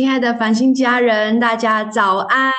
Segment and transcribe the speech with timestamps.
[0.00, 2.50] 亲爱的繁星家人，大家早安！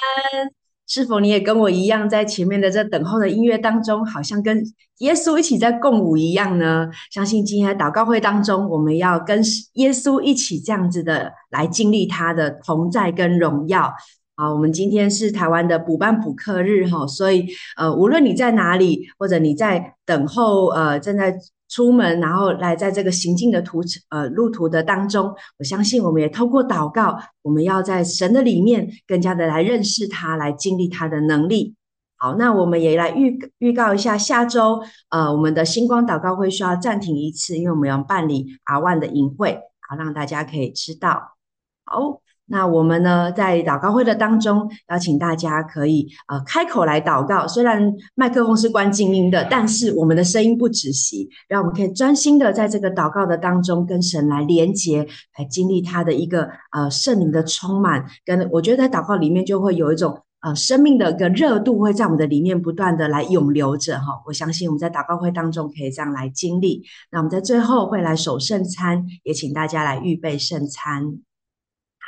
[0.85, 4.63] 是否你也跟我一样，在前面的这等候的音乐当中，好像跟
[4.99, 6.87] 耶稣一起在共舞一样呢？
[7.09, 9.41] 相信今天的祷告会当中，我们要跟
[9.73, 13.91] 耶稣一起这样子的来经历他的同在跟荣耀。
[14.35, 21.35] 好，我们今天是台湾的补班补课日哈，所以呃，无论你在哪里，或者你在等候呃，正在。
[21.71, 31.75] 出门，然后来在这个行进的途呃路途的当中，我相信我们也透过祷告，我们要在神的里面更加的来认识他，来经历他的能力。
[32.17, 41.37] 好，那我们也来预预告一下，下周呃我们的星光祷告会需要暂停一次，因为我们要办理 R1 的营会，好让大家可以知道。
[41.85, 42.21] 好。
[42.51, 47.47] 那我们呢，在祷告会的当中，邀请大家可以呃开口来祷告。
[47.47, 58.05] 虽然麦克风是关静音的，但是我们的声音不止息，让我们可以专心的在这个祷告的当中，跟神来连接，来经历他的一个呃圣灵的充满。
[58.25, 64.21] 跟我觉得在祷告里面就会有一种呃生命的一个热度，会在我们的里面不断的来涌流着哈。
[64.25, 66.83] 我相信我们在祷告会当中可以这样来经历。
[67.11, 71.19] 那我们在最后会来守圣餐，也请大家来预备圣餐。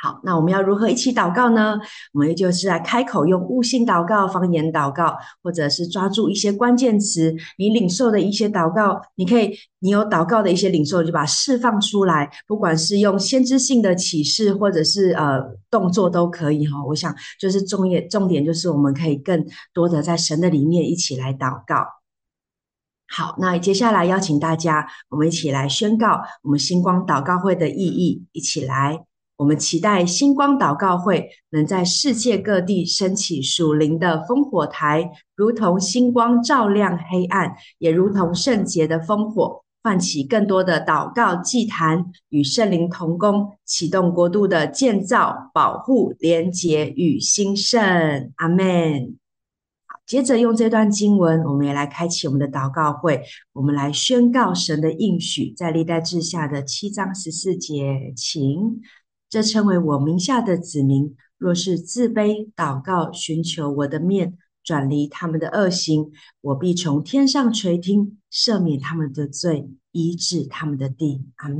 [0.04, 1.80] 好，那我们要如何一起祷告呢？
[2.12, 16.84] 我们就是来开口用悟性祷告、方言祷告，或者是抓住一些关键词，你领受的一些祷告，你可以，你有祷告的一些领受，就把它释放出来，不管是用先知性的启示，或者是呃动作都可以哈。
[16.84, 21.76] 我想就是重点，重点就是我们可以更多的在神的里面一起来祷告。
[23.08, 29.06] 好，那接下来邀请大家，我们一起来宣告我们星光祷告会的意义，一起来。
[29.36, 48.32] 我们期待星光祷告会能在世界各地升起属灵的烽火台，如同星光照亮黑暗，也如同圣洁的烽火，唤起更多的祷告祭坛，与圣灵同工，启动国度的建造、保护、连结与兴盛。
[48.36, 49.16] 阿门。
[49.86, 58.80] 好，接着用这段经文，我们也来开启我们的祷告会，我们来宣告神的应许，在历代志下的七章十四节，请。
[59.34, 71.24] 这称为我名下的子民，若是自卑祷告，寻求我的面，转离他们的恶行，我必从天上垂听，赦免他们的罪，医治他们的地。
[71.34, 71.56] 阿门。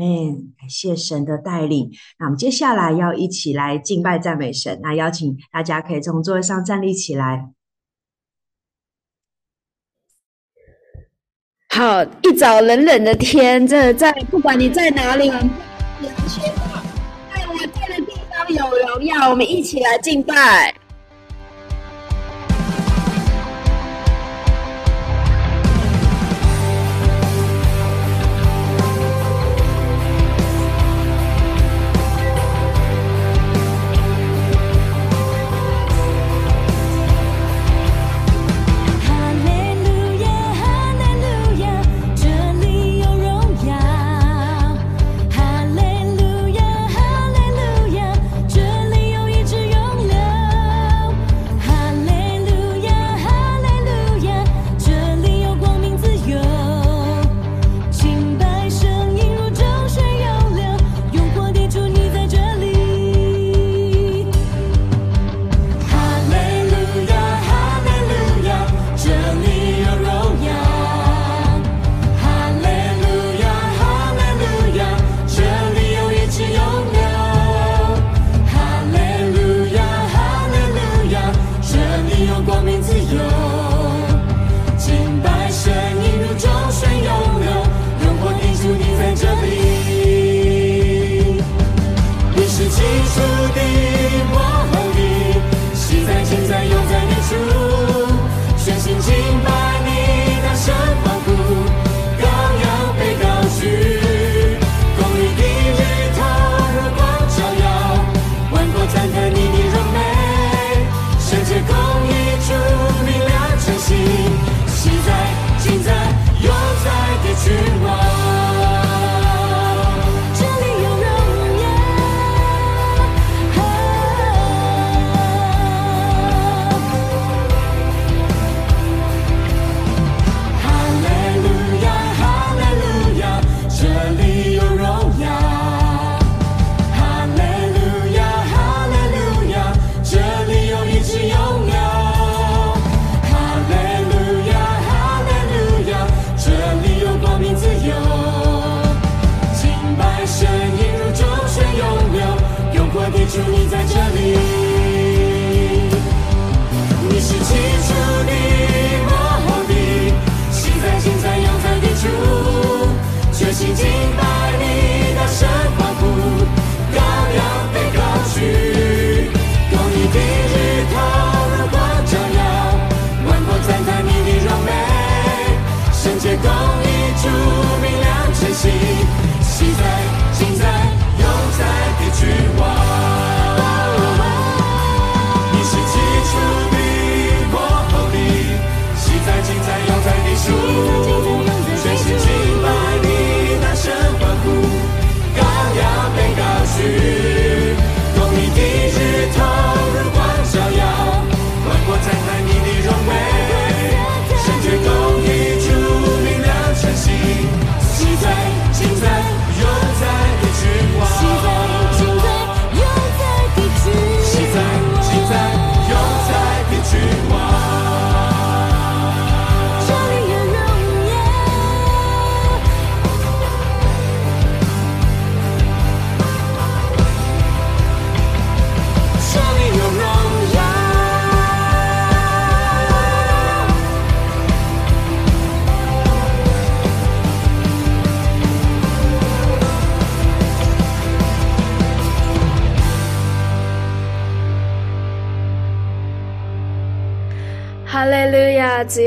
[0.56, 1.90] 感谢神的带领。
[2.20, 4.78] 那我们接下来要一起来敬拜赞美神。
[4.80, 7.50] 那邀请大家可以从座位上站立起来。
[11.70, 15.28] 好，一早冷冷的天，这在不管你在哪里。
[17.68, 20.74] 在的地方有荣耀，我们一起来敬拜。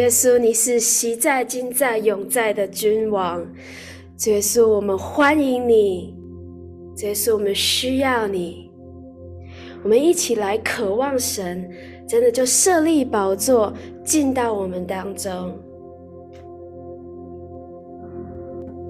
[0.08, 3.46] 耶稣，你是昔在、今在、永在的君王。
[4.18, 6.16] 主耶稣，我们欢迎你。
[6.96, 8.72] 主耶稣，我们需要你。
[9.84, 11.70] 我们一起来渴望神，
[12.08, 13.74] 真的就设立宝座
[14.06, 15.54] 进到我们当中。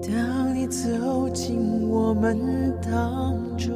[0.00, 2.38] 当你走进我们
[2.80, 3.74] 当中，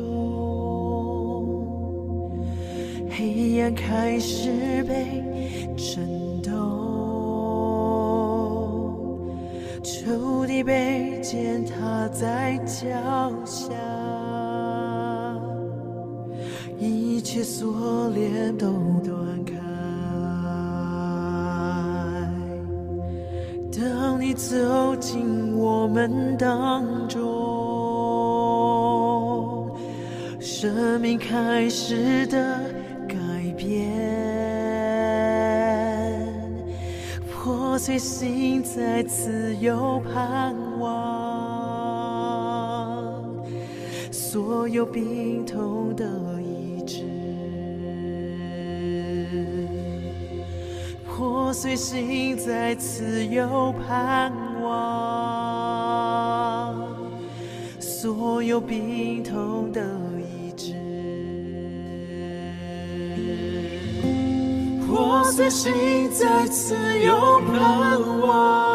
[3.10, 4.48] 黑暗开始
[4.84, 5.24] 被
[5.76, 6.21] 震
[9.82, 12.86] 仇敌被践踏在脚
[13.44, 13.72] 下，
[16.78, 18.68] 一切锁链都
[19.04, 19.54] 断开。
[23.76, 27.20] 当你走进我们当中，
[30.38, 32.60] 生命开始的
[33.08, 33.16] 改
[33.56, 34.11] 变。
[37.82, 40.94] 破碎心再次有盼望，
[44.12, 46.06] 所有病痛的
[46.40, 47.02] 医治。
[51.04, 54.32] 破碎心再次有盼
[54.62, 54.72] 望，
[57.80, 59.84] 所有病痛的
[65.34, 68.71] 随心再次有盼望，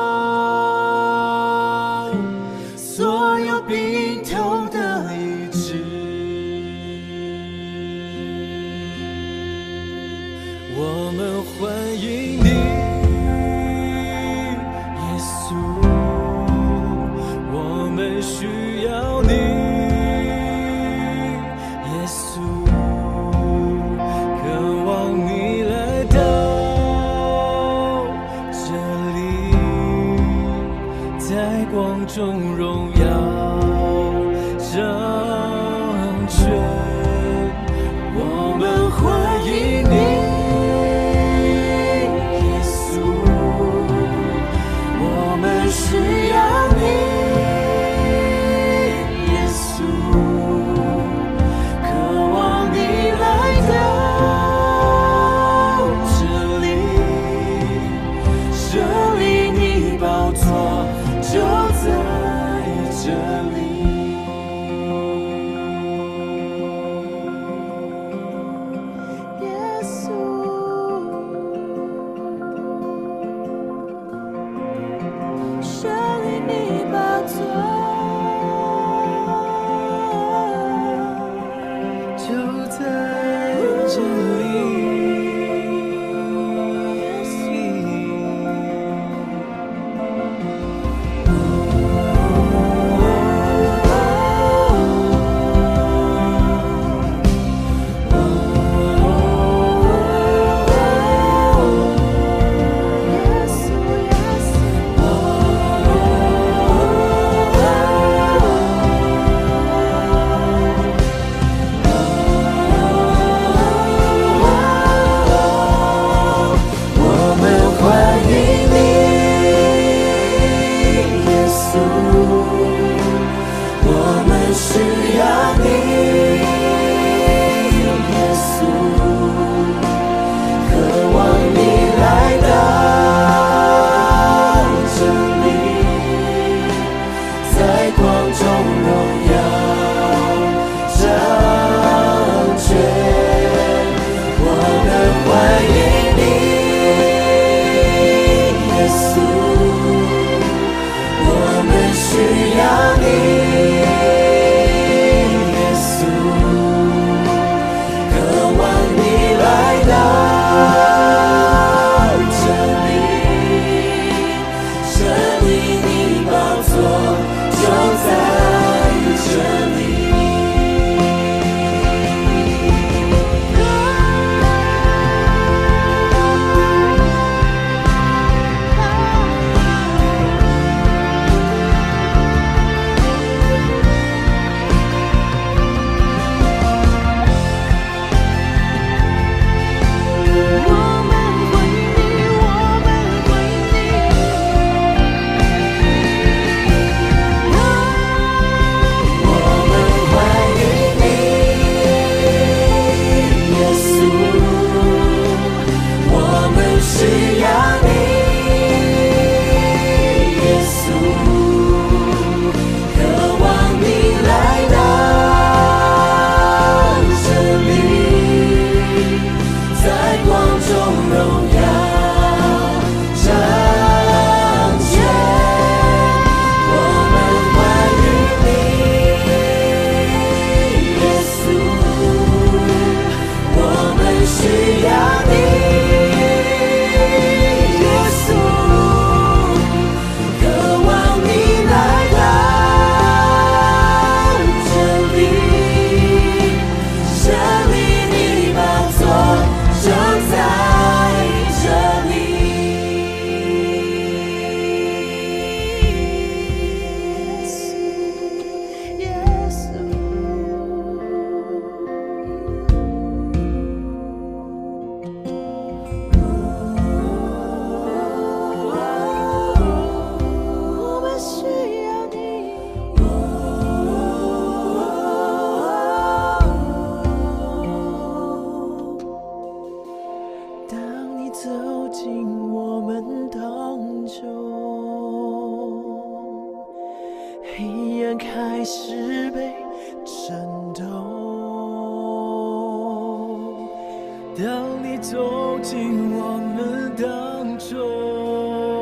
[294.47, 298.76] 当你走进我们当中，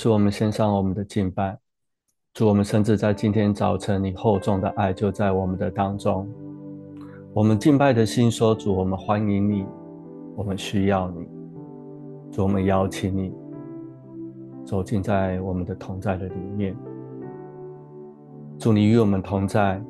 [0.00, 1.58] 是我们献上我们的敬拜，
[2.32, 6.24] 主，我们甚至在今天早晨，你厚重的爱就在我们的当中。
[7.34, 9.66] 我们敬拜的心说：主，我们欢迎你，
[10.36, 11.28] 我们需要你。
[12.30, 13.34] 主，我们邀请你
[14.64, 16.76] 走进在我们的同在的里面。
[18.56, 19.82] 祝，你与我们同在，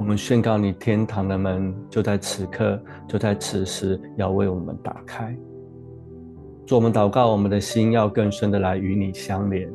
[0.00, 2.76] 我们宣告你天堂的门就在此刻，
[3.06, 5.32] 就在此时要为我们打开。
[6.72, 9.70] 主，我们祷告，我们的心要更深的来与你相连。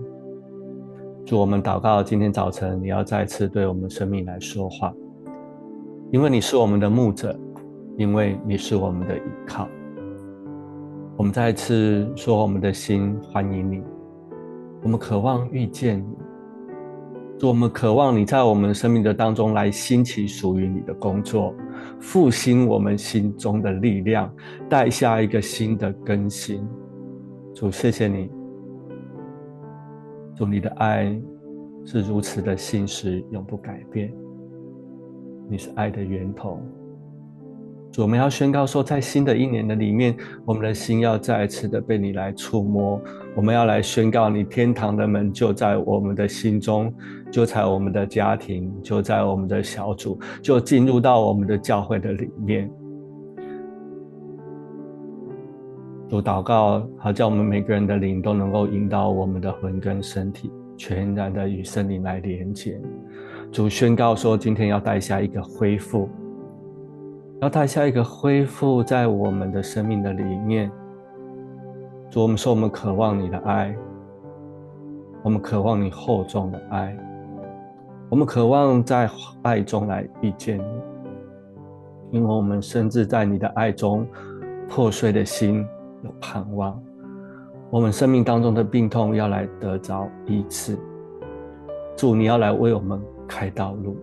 [1.27, 4.91] 主，我们祷告，今天早晨你要再次对我们生命来说话，
[6.11, 7.39] 因为你是我们的牧者，
[7.99, 9.69] 因为你是我们的依靠。
[11.15, 13.83] 我们再次说，我们的心欢迎你，
[14.81, 16.17] 我们渴望遇见你。
[17.37, 21.53] 主，我们渴望你在我们生命的当中来兴起属于你的工作，
[21.99, 24.33] 复兴我们心中的力量，
[24.67, 26.67] 带下一个新的更新。
[27.57, 28.29] 主，谢谢你。
[30.35, 31.19] 主，你的爱
[31.87, 34.13] 是如此的信实，永不改变。
[35.49, 36.61] 你是爱的源头。
[37.91, 43.01] 主，我们要宣告说，在新的一年的里面，我们的心要再一次的被你来触摸。
[43.35, 46.93] 我们要来宣告，你天堂的门就在我们的心中，
[47.31, 52.71] 就在我们的家庭，就在我们的小组，就进入到我们的教会的里面。
[56.09, 62.79] 主，祷告，好叫我们每个人的灵都能够引导我们的魂跟身体，全然的与圣灵来连接。
[63.51, 66.07] 主宣告说，今天要带下一个恢复。
[67.41, 70.71] 要带下一个恢复在我们的生命的里面。
[72.09, 73.75] 主，我们说我们渴望你的爱，
[75.23, 76.97] 我们渴望你厚重的爱，
[78.09, 79.09] 我们渴望在
[79.41, 80.81] 爱中来遇见你，
[82.11, 84.07] 因为我们甚至在你的爱中
[84.69, 85.63] 破碎的心
[86.03, 86.81] 有盼望，
[87.69, 90.77] 我们生命当中的病痛要来得着医治。
[91.95, 93.95] 主，你要来为我们开道路。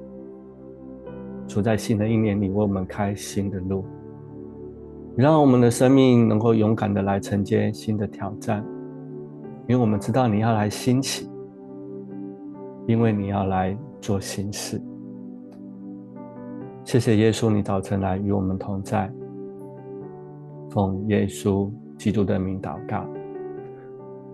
[1.47, 3.85] 处在新的一年里，为我们开新的路，
[5.15, 8.65] 让我们的生命能够勇敢的来承接新的挑战，
[9.69, 11.31] 因为我们知道你要来兴起，
[12.87, 14.81] 因为你要来做新事。
[16.83, 19.13] 谢谢耶稣，你早晨来与我们同在，
[20.71, 23.07] 奉耶稣基督的名祷告。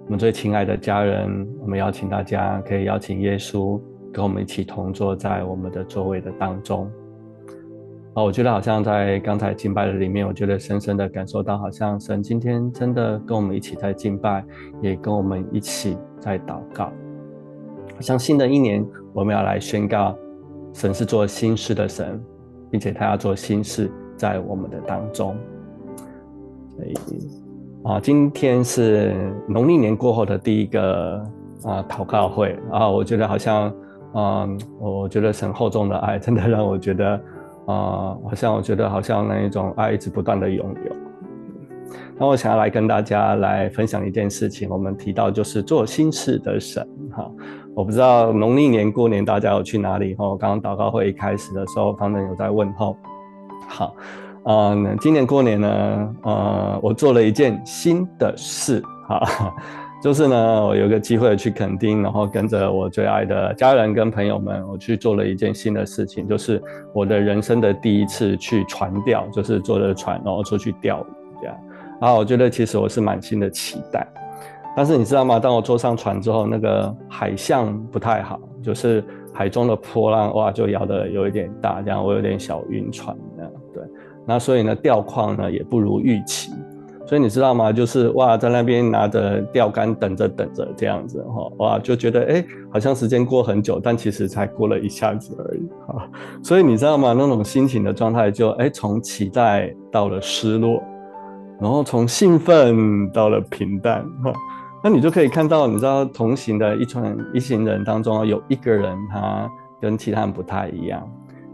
[0.06, 3.80] 我们最亲爱的家人，我们邀请大家可以邀请耶稣
[4.12, 6.90] 跟我们一起同坐在我们的座位的当中。
[8.14, 14.44] 啊，我觉得好像在刚才敬拜的里面，我觉得深深的感受到，好像神今天真的跟我们一起在敬拜，
[14.82, 16.92] 也跟我们一起在祷告。
[18.00, 20.18] 像新的一年，我们要来宣告，
[20.72, 22.20] 神是做新事的神，
[22.68, 25.36] 并且他要做新事在我们的当中。
[26.74, 26.94] 所以
[27.84, 29.14] 啊，今天是
[29.48, 31.22] 农历年过后的第一个
[31.64, 33.72] 啊祷告会啊，我觉得好像
[34.14, 37.20] 嗯，我觉得神厚重的爱， 真的让我觉得。
[37.66, 40.96] 啊、好像我觉得好像那一种爱一直不断的涌有。
[42.18, 47.30] 那我想要来跟大家来分享一件事情，我们提到就是做心事的神哈。
[47.76, 50.36] 我不知道农历年过年大家有去哪里哈？
[50.36, 52.96] 刚刚祷告会一开始的时候，他们有在问候。
[53.68, 53.94] 好，
[54.44, 59.54] 呃，今年过年呢，呃，我做了一件新的事哈。
[60.02, 66.62] 就是呢，我有个机会去垦丁，然后跟着我最爱的家人跟朋友们，我去做了一件新的事情，就是
[66.94, 71.04] 我的人生的第一次去船钓，就是坐着船然后出去钓鱼
[71.42, 71.54] 这样。
[72.00, 74.06] 然后我觉得其实我是满心的期待，
[74.74, 75.38] 但是你知道吗？
[75.38, 83.52] 当我坐上船之后，那个海象不太好，就是海中的波浪哇就摇得有一点大，这样我有点小晕船这样。
[84.30, 86.52] 那所以呢，钓况呢也不如预期。
[87.04, 87.72] 所以你知道吗？
[87.72, 96.08] 就是哇，在那边拿着钓竿等着等着这样子哈，哇，就觉得哎、好像时间过很久，但其实才过了一下子而已哈。
[96.44, 97.12] 所以你知道吗？
[97.12, 100.80] 那种心情的状态就哎，从、期待到了失落，
[101.58, 104.32] 然后从兴奋到了平淡哈。
[104.80, 111.02] 那你就可以看到，你知道同行的一船一行人当中有一个人他跟其他人不太一样，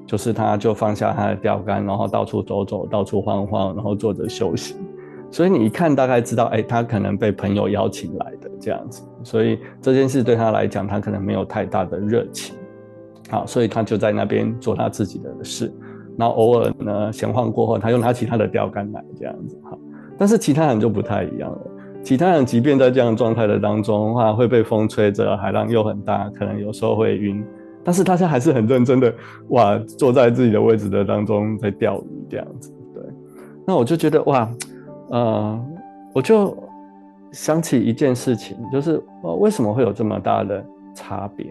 [0.06, 4.76] 就是他就放下他的钓竿，然后到处走走，到处晃晃，然后坐着休息。
[5.30, 12.54] 所以你一看大概知道，哎、他可能被朋友邀请来的这样子，所以这件事对他来讲，他可能没有太大的热情，
[13.28, 15.70] 好，所以他就在那边做他自己的事，
[16.16, 19.76] 然后偶尔呢闲晃过后，他又拿起他的钓竿来这样子，好，
[20.16, 21.60] 但是其他人就不太一样了，
[22.04, 27.44] 其他人即便在这样状态的当中的话，会被风吹着，海浪又很大，可能有时候会晕，
[27.86, 29.14] 但是大家还是很认真的，
[29.50, 33.02] 哇，坐在自己的位置的当中在钓鱼这样子，对，
[33.64, 34.50] 那我就觉得哇。
[35.08, 35.64] 呃，
[36.12, 36.52] 我就
[37.30, 41.46] 想起一件事情，就是呃，为什么会有这么大的差别？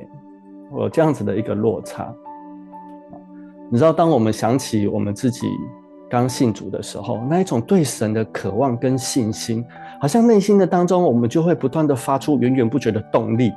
[0.73, 2.13] 有这样子的一个落差。
[3.71, 5.47] 你知道，当我们想起我们自己
[6.09, 9.63] 刚信主的时候，那一种对神的渴望跟信心，
[10.01, 13.53] 好像内心的当中，我们就会不断的发出源源不绝的动力。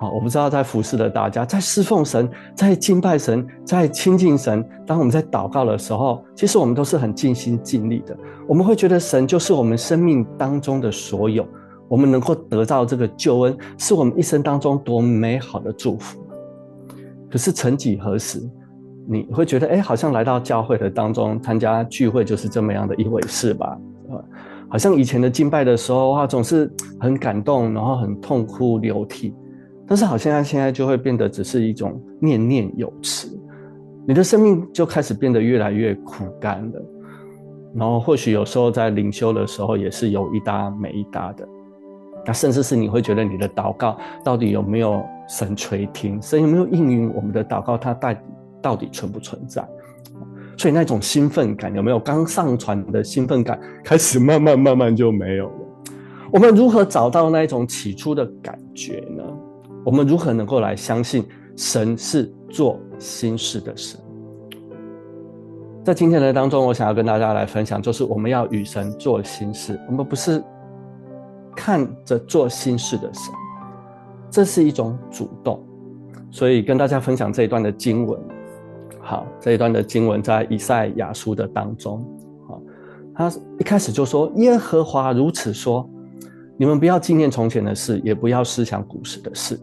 [0.00, 4.64] 好，我不知道在服侍的大家，在侍奉神，在敬拜神，在亲近神。
[4.86, 8.16] 当我们在祷告的时候，其实我们都是很尽心尽力的。
[8.46, 11.44] 我们会觉得神就是我们生命当中的所有，
[11.88, 16.24] 我们能够得到这个救恩，是我们一生当中多美好的祝福。
[17.28, 18.40] 可是曾几何时，
[19.04, 23.76] 你会觉得，哎，好像来到教会的当中参加聚会就是这么样的一回事吧？
[24.68, 29.34] 好像以前的敬拜的时候，哇，总是很感动，然后很痛哭流涕。
[29.88, 33.28] 但是好像现在就会变得只是一种念念有词，
[34.06, 36.82] 你的生命就开始变得越来越苦干了。
[37.74, 41.48] 然后或许有时候在灵修的时候也是有一搭没一搭的，
[42.26, 48.20] 那甚至是你会觉得你的祷告到底有没有神垂听，神有没有应允我们的祷告，它到底
[48.60, 49.66] 到底存不存在？
[50.56, 51.98] 所以那种兴奋感有没有？
[51.98, 55.54] 刚上船的兴奋感开始慢慢慢慢就没有了。
[56.32, 59.22] 我们如何找到那种起初的感觉呢？
[59.88, 61.24] 我们如何能够来相信
[61.56, 63.98] 神是做新事的神？
[65.82, 70.44] 在今天的当中，我想要跟大家来分享，就是我们要与神做新事，我们不是
[71.56, 73.32] 看着做新事的神，
[74.28, 75.58] 这是一种主动。
[76.30, 78.20] 所以跟大家分享这一段的经文。
[79.00, 82.04] 好，这一段的经文在以赛亚书的当中。
[82.46, 82.60] 好，
[83.14, 85.88] 他一开始就说：“耶和华如此说，
[86.58, 89.58] 你们不要纪念从前的事，也不要思想古时的事。”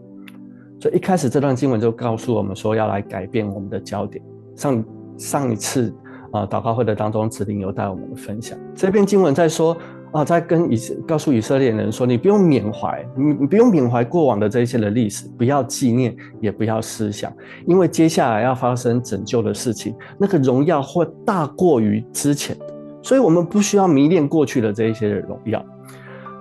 [0.80, 4.22] 所以一开始这段经文就告诉我们说，要来改变我们的焦点。
[4.54, 4.84] 上
[5.16, 5.94] 上一次
[6.32, 8.58] 啊、祷告会的当中，子林有带我们的分享。
[8.74, 9.76] 这篇经文在说
[10.12, 17.32] 啊、在跟以告诉以色列人说，你不用缅怀，你你不用缅怀过往的这一些的历史，不要纪念，也不要思想，
[17.66, 22.66] 因为接下来要发生拯救的事情，那个荣耀会大过于之前的。
[23.02, 25.64] 所以我们不需要迷恋过去的这一些的荣耀。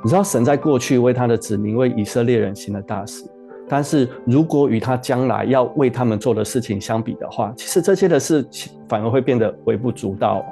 [0.03, 3.23] 你知道，神在过去为他的子民，为以色列人行了大事。
[3.67, 10.45] 但是如果与他将来要为他们做的事情相比的话，其实这些的事情反而会变得微不足道。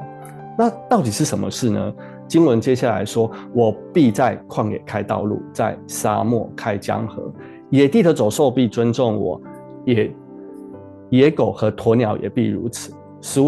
[0.58, 1.94] 那到底是什么事呢？
[2.28, 7.32] 经文接下来说：“我必在旷野开道路，在沙漠开江河，
[7.70, 9.42] 野地的走兽必尊重我，
[9.86, 10.16] 野
[11.10, 12.94] 野狗和鸵鸟也必如此。
[13.22, 13.40] 使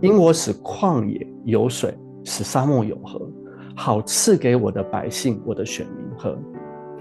[0.00, 1.94] 因我使旷野有水，
[2.24, 3.20] 使沙漠有河，
[3.74, 6.38] 好赐给我的百姓，我的选民喝。”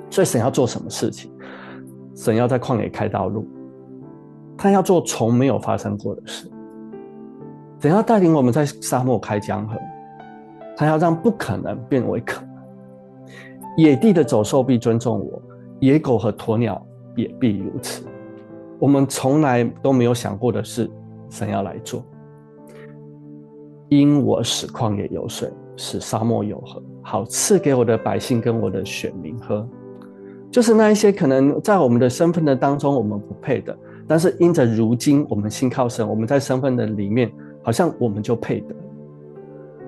[0.09, 1.31] 所以神要做什么事情？
[2.21, 3.47] 神要在旷野开道路，
[4.55, 6.47] 他要做从没有发生过的事。
[7.79, 9.75] 神要带领我们在沙漠开江河，
[10.77, 12.51] 他要让不可能变为可能。
[13.75, 15.41] 野地的走兽必尊重我，
[15.79, 16.79] 野狗和鸵鸟
[17.15, 18.05] 也必如此。
[18.77, 20.87] 我们从来都没有想过的事，
[21.27, 22.05] 神要来做。
[23.89, 29.67] 因我使旷野有水，使沙漠有河，好赐给我的百姓跟我的选民喝。
[30.51, 37.31] 就是那一些可能在我们的身份的当中我们不配的，但是因着如今我们信靠神，我们在身份的里面
[37.63, 38.75] 好像我们就配得。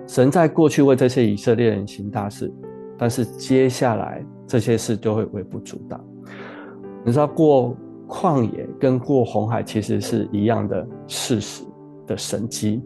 [0.08, 2.52] 神在过去为这些以色列人行大事，
[2.97, 5.99] 但是接下来这些事就会微不足道。
[7.04, 7.76] 你知道过
[8.08, 11.63] 旷野跟过红海其实是一样的事实
[12.08, 12.82] 的神迹，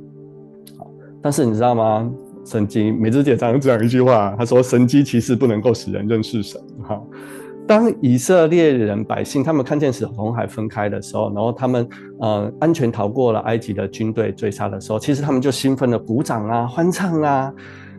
[1.22, 2.12] 但是你知道吗？
[2.46, 7.04] 神迹，美智姐常常讲一句话，她说：“神迹其实不能够使人认识神。”哈，
[7.67, 11.88] 当以色列人百姓他们看见死红海分开的时候，然后他们
[12.21, 17.53] 呃安全逃过了埃及的军队追杀的时候，其实他们就兴奋的鼓掌啊、欢唱啊，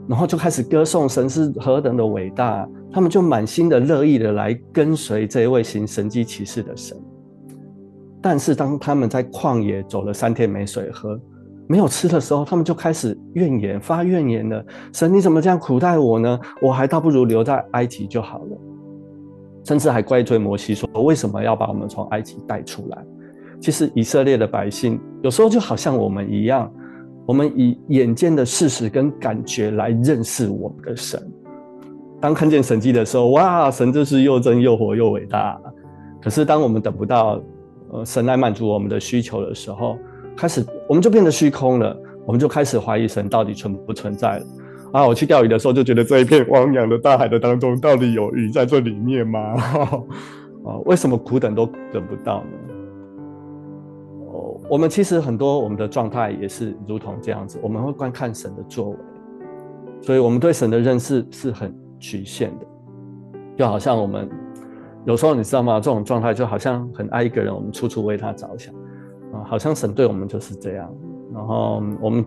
[0.09, 6.96] 然后就开始歌颂神是何等的伟大，他们就满心的乐意的来跟随这一位行神迹奇事的神。
[8.22, 11.20] 但是当他们在旷野走了三天没水喝。
[11.70, 14.64] 没有吃的时候，他们就开始怨言，发怨言了。
[14.90, 16.40] 神，你怎么这样苦待我呢？
[16.62, 18.59] 我还倒不如留在埃及就好了。
[19.68, 23.04] 甚至还怪罪摩西说：“为什么要把我们从埃及带出来？”
[23.61, 26.72] 其实以色列的百姓有时候就好像我们一样，
[27.26, 31.20] 我们以眼见的事实跟感觉来认识我们的神。
[32.18, 35.61] 当看见神迹的时候，哇，神就是又真又活又伟大。
[36.22, 37.38] 可是当我们等不到
[37.90, 39.98] 呃神来满足我们的需求的时候，
[40.35, 44.46] 开始，我们就变得虚空了，我们就开始怀疑神到底存不存在了。
[44.92, 49.40] 啊，我去钓鱼的时候就觉得这一片汪洋的大海的当中，到底有鱼在这里面吗？
[50.64, 52.74] 啊，为什么苦等都等不到呢？
[54.33, 58.96] 哦，我们其实很多我们的状态也是如同这样子，我们会观看神的作为，
[60.01, 62.66] 所以我们对神的认识是很局限的，
[63.57, 64.29] 就好像我们
[65.05, 65.81] 有时候你知道吗？
[65.81, 68.74] 这种状态就好像很爱一个人，我们处处为他着想。
[69.33, 70.90] 啊，好像神对我们就是这样，
[71.35, 72.24] 然后我们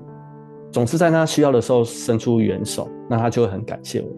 [0.71, 4.15] 总是在他需要的时候伸出援手，那他就会很感谢我们。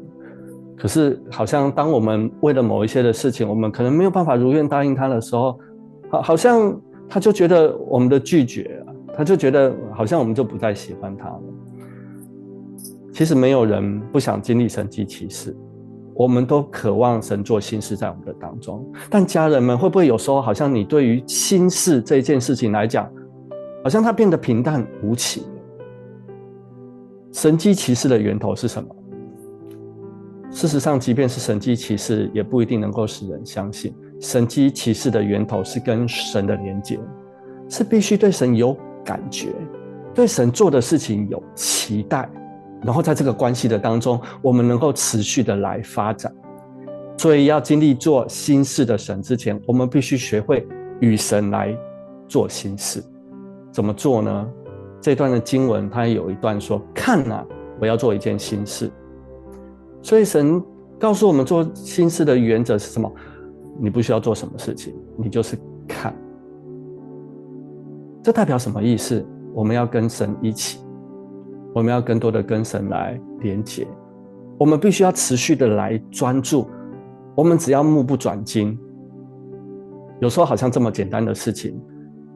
[0.78, 5.58] 可是，好像当我们为了某一些的事情，我们可能没有办法如愿答应他的时候，
[6.10, 8.84] 好，好像他就觉得我们的拒绝，
[9.16, 11.42] 他就觉得好像我们就不再喜欢他了。
[13.12, 15.56] 其实，没有人不想经历神迹奇事。
[16.16, 23.10] 我们都渴望神做新事在我们的当中，但家人们会不会有时候好像你对于新事这件事情来讲，
[23.84, 25.44] 好像它变得平淡无奇？
[27.34, 28.96] 神迹奇事的源头是什么？
[30.52, 33.91] 事实上，即便是神迹奇事，也不一定能够使人相信。
[34.22, 37.00] 神迹奇事的源头是跟神的连接，
[37.67, 39.50] 是必须对神有感觉，
[40.13, 42.30] 对神做的事情有期待。
[42.84, 46.32] 然后在这个关系的当中，我们能够持续的来发展。
[47.17, 50.67] 所以要经历做新事的神之前，我们必须学会
[51.00, 51.76] 与神来
[52.28, 53.04] 做新事。
[53.72, 54.50] 怎么做呢？
[55.04, 57.46] 这段的经文它有一段说：“看啊，
[57.78, 58.89] 我要做一件新事。”
[60.02, 60.63] 所以神
[60.98, 63.12] 告诉我们做新事的原则是什么？
[63.82, 66.16] 你不需要做什么事情，你就是看。
[68.24, 69.26] 这代表什么意思？
[69.54, 70.80] 我们要跟神一起。
[71.74, 73.86] 我们要更多的跟神来连接，
[74.58, 76.66] 我们必须要持续的来专注。
[77.36, 78.80] 我们只要目不转睛，
[80.22, 81.78] 有时候好像这么简单的事情，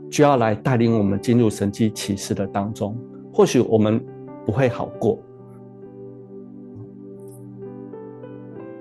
[0.10, 2.98] 就要来带领我们进入神迹启示的当中。
[3.34, 4.04] 或许我们
[4.46, 5.20] 不会好过，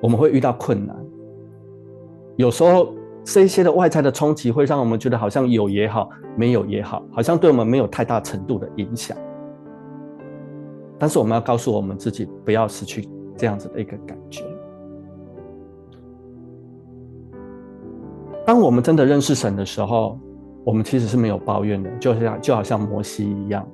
[0.00, 0.96] 我们会遇到困难。
[2.36, 9.16] 有时候这一些的外在的冲击会让我们觉得好像有也好，没有也好，好像对我们没有太大程度的影响。
[10.98, 14.44] 但是我们要告诉我们自己，不要失去这样子的一个感觉。
[18.46, 20.18] 当我们真的认识神的时候，
[20.66, 23.64] 我们其实是没有抱怨的，就像就好像摩西一样，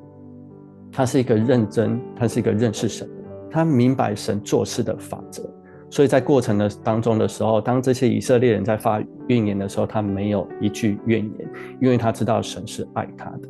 [0.92, 3.08] 他是一个认真，他是一个认识神，
[3.50, 5.42] 他明白神做事的法则。
[5.88, 11.50] 所以在过程的当中的时候，当这些以色列人在发怨言的时候，他没有一句怨言，
[11.80, 13.48] 因为他知道神是爱他的，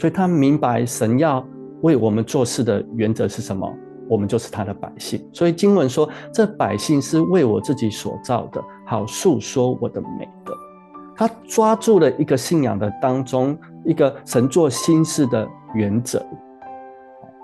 [0.00, 1.46] 所以他明白神要。
[1.82, 3.70] 为我们做事的原则是什么？
[4.08, 5.22] 我们就是他的百姓。
[5.30, 10.26] 所以经文说，这百姓是为我自己所造的，好述说我的美。
[11.16, 16.24] 他抓住了一个信仰的当中一个神做新事的原则，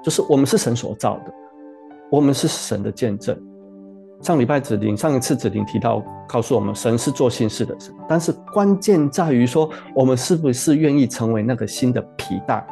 [0.05, 1.33] 就是我们是神所造的，
[2.11, 3.37] 我们是神的见证。
[4.21, 12.65] 上礼拜子玲，上一次子玲提到，告诉我们神是做新事的神，但是关键在于说，我们是不是愿意成为那个新的皮带？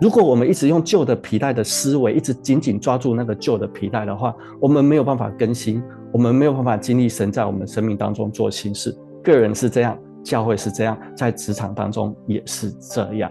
[0.00, 8.94] 如果我们一直用旧的皮带的思维，一直紧紧抓住那个旧的皮带的话，我们没有办法更新，我们没有办法经历神在我们生命当中做新事。
[9.24, 13.30] 个人是这样，教会是这样，在职场当中也是这样。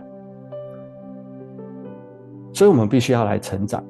[2.53, 3.83] 所以，我们必须要来成长。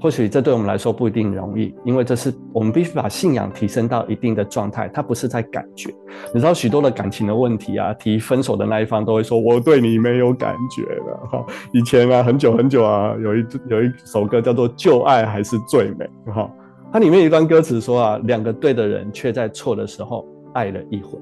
[0.00, 5.88] 或许这对我们来说不一定容易，因为这是我们必须把信仰提升到一定的状态，它不是在感觉。
[6.34, 16.50] 你知道许多的感情的问题啊，提分手的那一方都会说：“我对你没有感觉了。”哈，以前啊，很久很久啊，有一有一首歌叫做《旧爱还是最美》哈，
[16.92, 21.18] 它里面有一段歌词说啊，两个对的人却在错的时候爱了一回。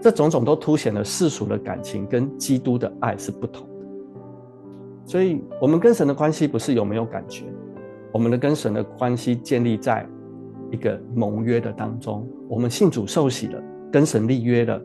[0.00, 3.86] 这种种都凸显了世俗的感情跟基督的爱是不同的。
[5.04, 7.44] 所以，我们跟神的关系不是有没有感觉，
[8.12, 10.06] 我们的跟神的关系建立在
[10.70, 12.26] 一个盟约的当中。
[12.48, 14.80] 我们信主受洗了，跟神立约了，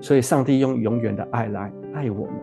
[0.00, 2.34] 所以上帝用永远的爱来爱我们。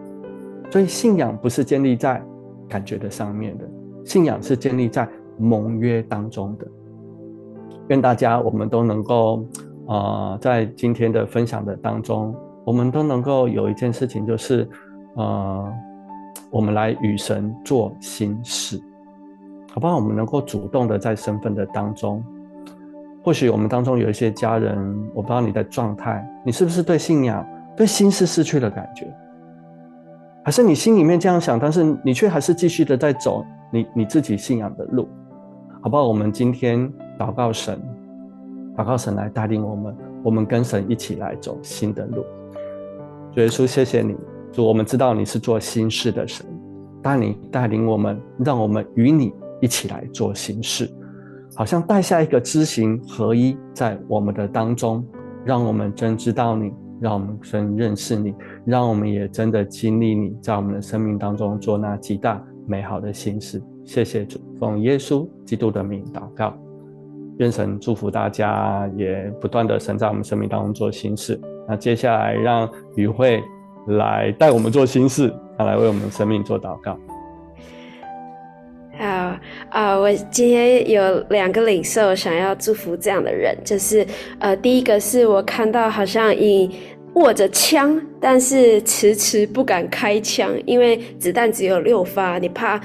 [0.71, 2.23] 所以，信仰不是建立在
[2.67, 3.69] 感觉的上面的，
[4.03, 6.67] 信仰是建立在盟约当中的。
[7.89, 9.43] 愿大家我们都能够，
[9.89, 14.69] 呃，在今天的分享的当中，我们都能够有一件事情，就是，
[15.15, 15.73] 呃。
[16.51, 18.81] 我们来与神做心事，
[19.71, 19.97] 好不好？
[19.97, 22.23] 我们能够主动的在身份的当中，
[23.23, 24.75] 或许我们当中有一些家人，
[25.13, 27.45] 我不知道你的状态，你是不是对信仰、
[27.77, 29.05] 对心事失去了感觉？
[30.43, 35.07] 还是你心里面这样想，但是你却还是继续的在走你你自己信仰的路，
[35.83, 36.07] 好不好？
[36.07, 37.79] 我们今天祷告神，
[38.79, 42.23] 祷告神来带领我们，我们跟神一起来走新的路。
[43.33, 44.15] 主耶稣，谢谢你。
[44.53, 46.45] 主，我们知道你是做新事的神，
[47.03, 50.89] 但你带领我们，让我们与你一起来做新事，
[51.57, 55.05] 好像带下一个知行合一在我们的当中，
[55.43, 63.61] 让我们真知道你，让我们真认识你，让我们也真的经历你在我们的生命当中做那极大美好的新事。
[63.83, 66.57] 谢谢主，奉耶稣基督的名祷告，
[67.39, 71.37] 愿神祝福大家，也不断的神在我们生命当中做新事。
[71.67, 73.41] 那接下来让宇慧。
[73.87, 76.95] 来带我们做新事，他来为我们生命做祷告。
[78.99, 79.35] 好
[79.71, 84.05] 啊、我今天有两个领受，想要祝福这样的人，就是
[84.37, 86.77] 呃，第一个是我看到好像你
[87.15, 92.79] 握着枪，但是迟迟不敢开枪，因为子弹只有六发，你怕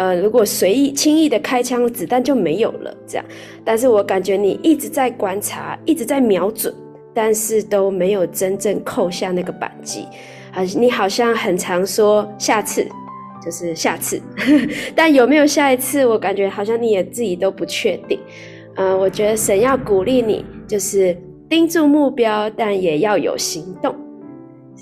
[0.00, 3.24] 呃，如果随意轻易的开枪，子弹就没有了这样。
[3.62, 6.74] 但是我感觉你一直在观察，一直在瞄准，
[7.12, 10.06] 但是都没有真正扣下那个扳机。
[10.54, 12.82] 啊，你好像很常说下次，
[13.44, 14.18] 就是下次，
[14.94, 16.06] 但有没有下一次？
[16.06, 18.18] 我感觉好像你也自己都不确定。
[18.76, 21.14] 呃，我觉得神要鼓励你，就是
[21.46, 23.94] 盯住目标，但也要有行动。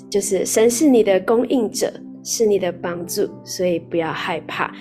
[0.09, 1.91] 就是神是你的供应者，
[2.23, 4.73] 是你的帮助，所以不要害怕。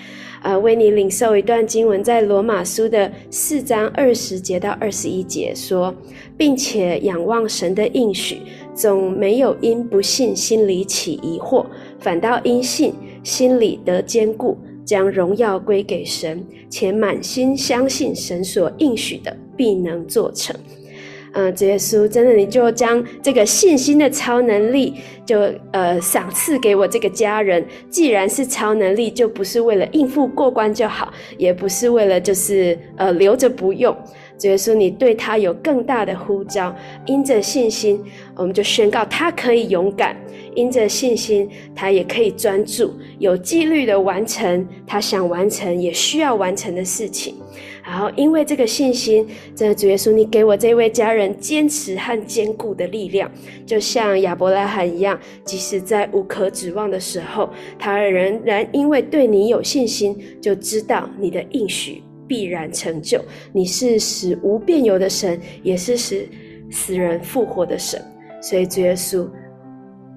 [0.42, 5.92] 呃，为你领受一段经文，在罗马书的四章二十节到二十一节说，
[6.37, 8.38] 并且仰望神的应许。
[8.74, 11.66] 总没有因不信心里起疑惑，
[11.98, 20.55] 反倒因信心里得坚固，将荣耀归给神，且满心相信神所应许的必能做成。
[21.38, 25.38] 嗯，主耶稣，真的，你就将这个信心的超能力就，
[25.70, 27.64] 呃赏赐给我这个家人。
[27.88, 33.96] 既然是超能力，就不是为了应付过关就好，也不是为了就是呃留着不用。
[34.37, 36.74] 主耶稣，你对他有更大的呼召，
[37.07, 38.03] 因着信心，
[38.35, 40.16] 我们就宣告他可以勇敢；
[40.57, 47.37] 因着信心，他也可以专注、有纪律的完成他想完成也需要完成的事情。
[47.90, 53.31] 然后，因为这个信心，这个主耶稣，你给我这位家人坚持和坚固的力量，
[53.64, 57.48] 就像亚伯拉罕一样，即使在无可指望的时候，
[57.79, 62.03] 他仍然因为对你有信心，就知道你的应许。
[62.27, 63.18] 必然成就。
[63.55, 66.29] 你是使无变有的神，也是使
[66.70, 67.98] 死人复活的神。
[68.42, 69.27] 所以主耶稣，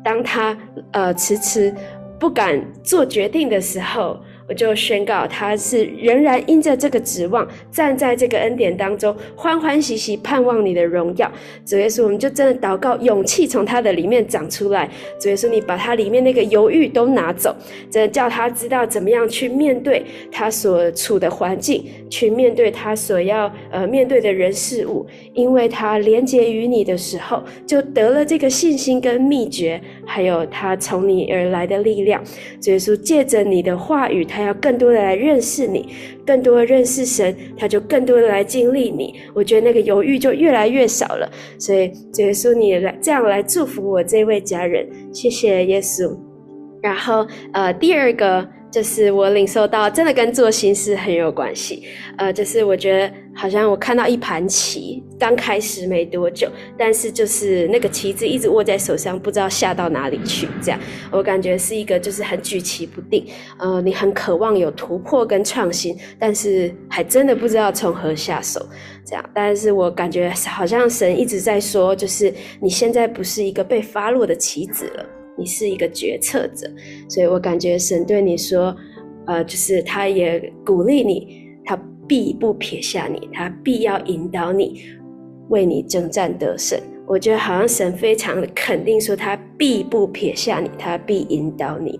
[0.03, 0.57] 当他
[0.91, 1.73] 呃迟迟
[2.19, 4.19] 不敢做决定的时候。
[4.51, 11.31] 我就宣告，他是仍然因着这个指望，站在这个恩典当中，欢欢喜喜盼望你的荣耀。
[11.65, 14.89] 主耶稣，我们就真的祷告，勇气从他的里面长出来。
[15.17, 17.55] 主耶稣，你把他里面那个犹豫都拿走，
[17.89, 25.07] 真的叫他知道怎么样去面对他所处的环境，去面对他所要呃面对的人事物。
[25.33, 32.21] 因为他连接于你的时候，就得了这个信心跟秘诀，还有他从你而来的力量。
[32.61, 34.40] 主耶稣，借着你的话语，他。
[34.41, 35.87] 还要更多的来认识你，
[36.25, 39.15] 更多的认识神，他就更多的来经历你。
[39.33, 41.31] 我觉得那个犹豫就越来越少了。
[41.57, 46.17] 所以，耶稣，你来这样来祝福我这位家人，谢谢耶稣。
[46.81, 48.47] 然后，呃，第二个。
[48.71, 51.83] 就是我领受到，真的跟做心事很有关系。
[52.17, 60.47] 呃，就是我觉得好像我看到一盘棋，刚开始没多久，但是就是那个棋子一直握在手上，不知道下到哪里去。
[60.63, 60.79] 这样，
[61.11, 63.27] 我感觉是一个就是很举棋不定。
[63.59, 68.59] 呃，你很渴望有突破跟创新，但是还真的不知道从何下手。
[69.05, 75.05] 这样，但是我感觉好像神一直在说，就是你现在不是一个被发落的棋子了。
[75.37, 76.67] 你是一个决策者，
[77.07, 78.75] 所以我感觉神对你说，
[79.27, 84.81] 呃，就是他也鼓励你，他必不撇下你，他必要引导你，
[85.51, 86.79] 为你征战得胜。
[87.05, 91.99] 我觉得好像神非常肯定说，他必不撇下你，他必引导你。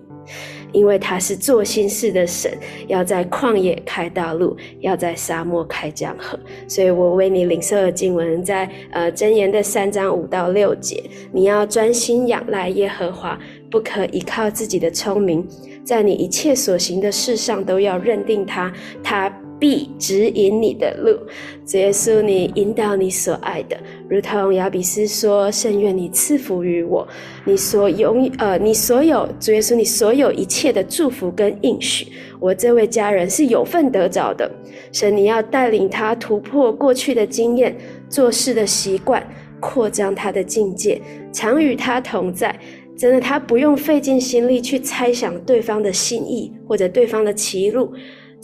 [0.72, 2.50] 因为他是做新事的神，
[2.86, 6.38] 要在旷野开道路，要在沙漠开江河。
[6.66, 13.38] 所以我为你领受的经文在呃箴言的三章五到六节，你要专心仰赖耶和华，
[13.70, 15.46] 不可依靠自己的聪明，
[15.84, 19.41] 在你一切所行的事上都要认定他，他。
[19.62, 21.16] 必指引你的路，
[21.64, 27.06] 主耶稣，你引导你所爱的，如同雅比斯说：“圣愿你赐福于我，
[27.44, 32.08] 你所拥呃，你所有主耶稣，你所有一切的祝福跟应许，
[32.40, 34.50] 我这位家人是有份得着的。
[34.90, 37.76] 神，你要带领他突破过去的经验，
[38.08, 39.24] 做事的习惯，
[39.60, 41.00] 扩张他的境界，
[41.32, 42.58] 常与他同在。
[42.98, 47.92] 真的，他不用费尽心力去猜想对方的心意或者对方的歧路。”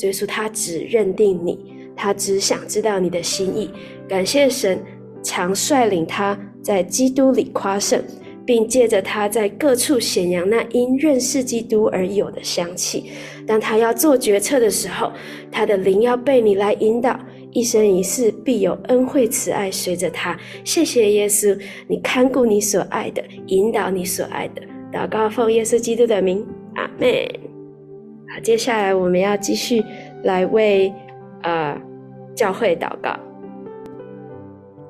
[0.06, 1.58] 耶稣，他只认定你，
[1.96, 3.70] 他只想知道你的心意。
[4.08, 4.80] 感谢神，
[5.22, 8.02] 常率领他在基督里夸胜，
[8.46, 13.10] 并借着他在各处显扬那因认识基督而有的香气。
[13.46, 15.12] 当他要做决策的时候，
[15.50, 17.18] 他的灵要被你来引导，
[17.52, 20.38] 一生一世必有恩惠慈爱随着他。
[20.64, 21.58] 谢谢耶稣，
[21.88, 24.62] 你看顾你所爱的，引导你所爱的。
[24.92, 26.46] 祷告奉耶稣基督的名，
[26.76, 27.47] 阿门。
[28.30, 29.84] 好，接下来我们要继续
[30.24, 30.92] 来为
[31.42, 31.76] 呃
[32.34, 33.10] 教会祷告。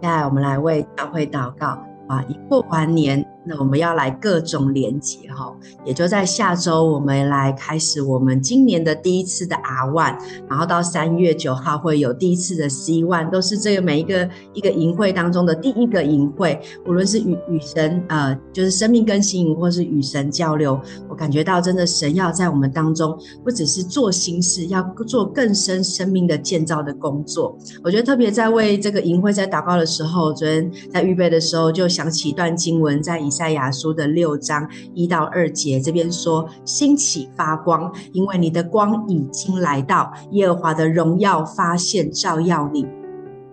[0.01, 1.66] 接下来我们来为教会祷告
[2.09, 2.24] 啊！
[2.28, 3.24] 一过完年。
[3.49, 5.51] 那我们要来各种连接哈，
[5.86, 16.61] 也就在下周，我们来开始我们今年的第一次的 R One，然后到三月九号会有第一次的 C One，都是这个每一个一个营会当中的第一个营会。
[16.86, 20.78] 无论是与与神呃，就是生命更新营，或是与神交流，
[21.09, 27.57] 我感觉到真的神要在我们当中，不只是做心事，要做更深生命的建造的工作。
[27.82, 33.30] 我觉得特别在为这个营会在祷告的时候，昨天在预备的时候，就想起一段经文在以。
[33.39, 42.97] 在雅书的六章一到二节，这边说：兴起发光，因为你的光已经来到，耶和华的荣耀发现照耀你。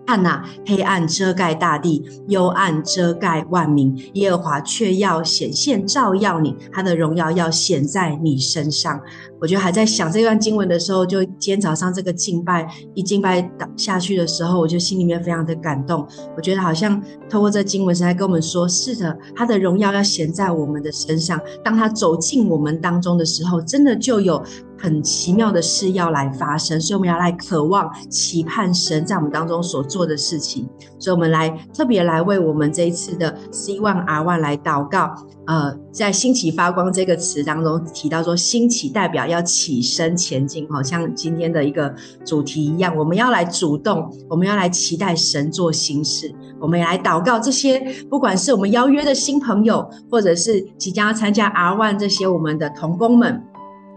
[0.06, 9.00] 看哪，黑暗遮盖大地，幽暗遮盖万民，耶和华却要显现照耀你，他的荣耀要显在你身上。
[9.40, 16.06] 我觉得还在想这段经文的时候，就今天早上这个敬拜一敬拜下去的时候，我就心里面非常的感动。
[16.36, 21.38] 我觉得好像透过这经文，是在跟我们说：是的，他的荣耀要显在我们的身上。
[21.64, 24.42] 当他走进我们当中的时候，真的就有。
[24.78, 30.68] 很奇妙的事要来发生，所以我们要来渴望、期盼神在我们当中所做的事情。
[30.98, 35.14] 所以，我们来特别来为我们这一次的 C1 R1 来祷告。
[35.46, 42.96] 呃，在“兴起发光”这个词当中提到说，兴起代表要起身前进，好像今天的一个主题一样。
[42.96, 46.34] 我们要来主动，我们要来期待神做新事。
[46.60, 47.78] 我们也来祷告这些，
[48.10, 53.40] 不管是我们邀约的新朋友，或者是即将要参加 R One 这些我们的同工们。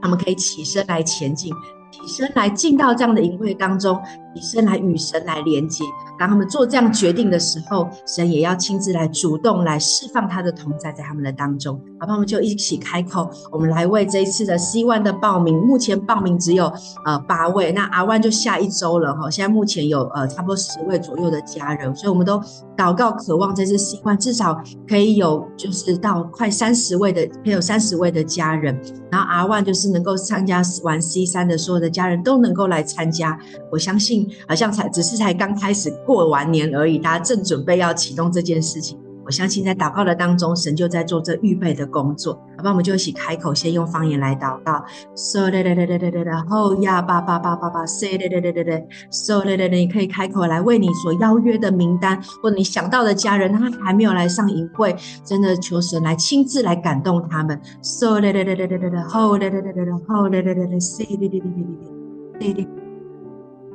[0.02, 1.54] 他们可以起身来前进，
[1.91, 4.00] 起身来进到这样的营会当中，
[4.36, 5.84] 起身来与神来连接。
[6.18, 11.82] 当他们做这样决定的时候，神也要亲自来主动来释放他的同在在他们的当中。
[12.00, 15.58] 好，那我们就一起开口，我们来为这一次的 C one 的报名。
[15.60, 16.72] 目前报名只有
[17.06, 19.30] 呃八位，那 R one 就下一周了哈。
[19.30, 22.41] 现在目前有呃差不多十位左右的家人，所以我们都
[22.78, 28.80] 祷告渴望这次 C one 至少可以有就是到快三十位的，可以有三十位的家人。
[29.12, 33.38] 然后 R one 就是能够参加完 C3 的所有的家人都能够来参加。
[33.72, 35.89] 我相信好像才只是才刚开始。
[36.06, 38.97] 过完年而已，大家正准备要启动这件事情。
[39.30, 42.34] 我相信在祷告的当中，神就在做这预备的工作。
[42.58, 44.84] 好吧，我们就一起开口，先用方言来祷告。
[45.14, 57.62] So 哒哒哒哒哒哒哒，后呀叭叭叭叭叭，Say 哒哒哒哒哒，So 哒哒哒，你可以开口来为你所邀约的名单，或者你想到的家人，他还没有来上营会，真的求神来亲自来感动他们。
[57.84, 62.70] So 哒哒哒哒哒哒哒，后哒哒哒哒哒，后哒哒哒哒，Say 哒哒哒哒哒哒哒，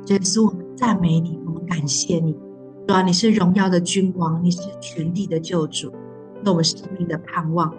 [0.07, 2.44] 耶稣，我们赞美你，我们感谢你。
[2.87, 5.89] 主啊，你是荣耀的君王，你是全地的救主，
[6.43, 7.73] 是我们生命的盼望。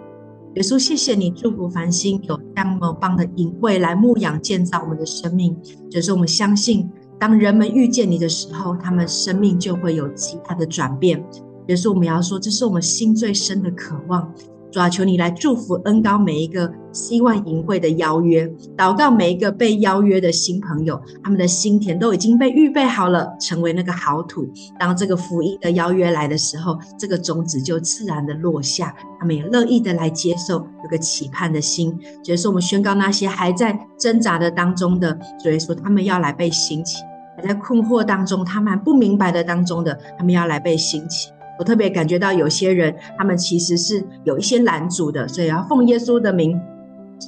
[0.55, 5.55] 耶稣，谢谢你祝福繁星有这么棒的营会来牧养建造我们的生命。
[5.89, 11.23] 就是我们相信，当人们遇见你的时候，他们生命就会有极大的转变。
[11.67, 14.29] 耶稣，我们要说，这是我们心最深的渴望。
[14.77, 18.47] 主啊，求你来祝福恩高每一个希望营会的邀约，
[18.77, 24.47] 祷告每一个被邀约的新朋友，他们的心田都已经被预备好了，成为那个好土。
[24.77, 31.97] 当这个福音的邀约来的时候，这个种子就自然的落下，他们也乐意的来接受，有个期盼的心。
[32.23, 37.01] 所以说，我们宣告那些还在挣扎的当中的，所以说他们要来被兴起。
[37.35, 41.31] 还在困惑当中，他们还不明白的当中的，他们要来被兴起。
[41.59, 46.59] 我特别感觉到有些人，他们其实是有一些拦阻的，所以要奉耶稣的名。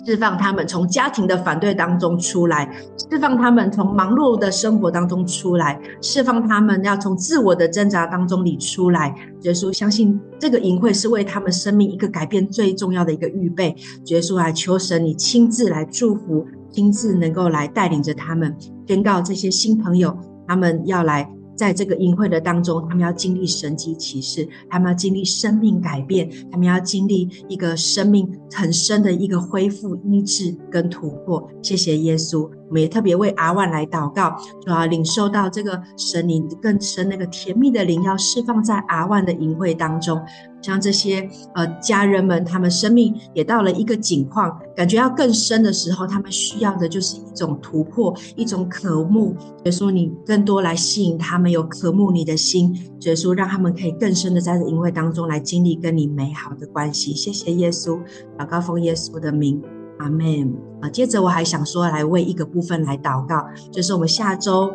[0.06, 2.72] 释放他们从家庭的反对当中出来，
[3.10, 9.16] 释放他们从忙碌的生活当中出来，释放他们要从自我的挣扎当中里出来。
[9.42, 13.76] 耶稣相信这个营会是为他们生命一个改变最重要的一个预备。
[14.06, 18.56] 耶稣来求神，你亲自来祝福，亲自能够来带领着他们，
[18.86, 20.16] 宣告这些新朋友，
[20.48, 21.28] 他们要来。
[21.60, 31.46] 在这个淫会的当中，他们要经历神迹奇事，他们要经历生命改变，他们要经历一个生命很深的一个恢复、医治跟突破。
[31.62, 40.22] 谢谢耶稣，我们也特别为阿万来祷告，主要领受到这个神灵更深那个甜蜜的灵，要释放在阿万的营会当中。
[40.62, 49.36] 像这些呃家人们，他们生命也到了一个境况，感觉要更深的时候，他们需要的就是一种突破，一种渴慕。
[49.64, 52.76] 耶稣，你更多来吸引他们有渴慕你的心。
[53.02, 57.14] 耶稣，让他们可以更深的在这营会当中来经历跟你美好的关系。
[57.14, 57.98] 谢谢耶稣，
[58.38, 59.64] 祷告奉耶稣的名，
[60.00, 60.54] 阿门。
[60.82, 64.74] 啊，接着我还想说，来为一个部分来祷告，就是我们下周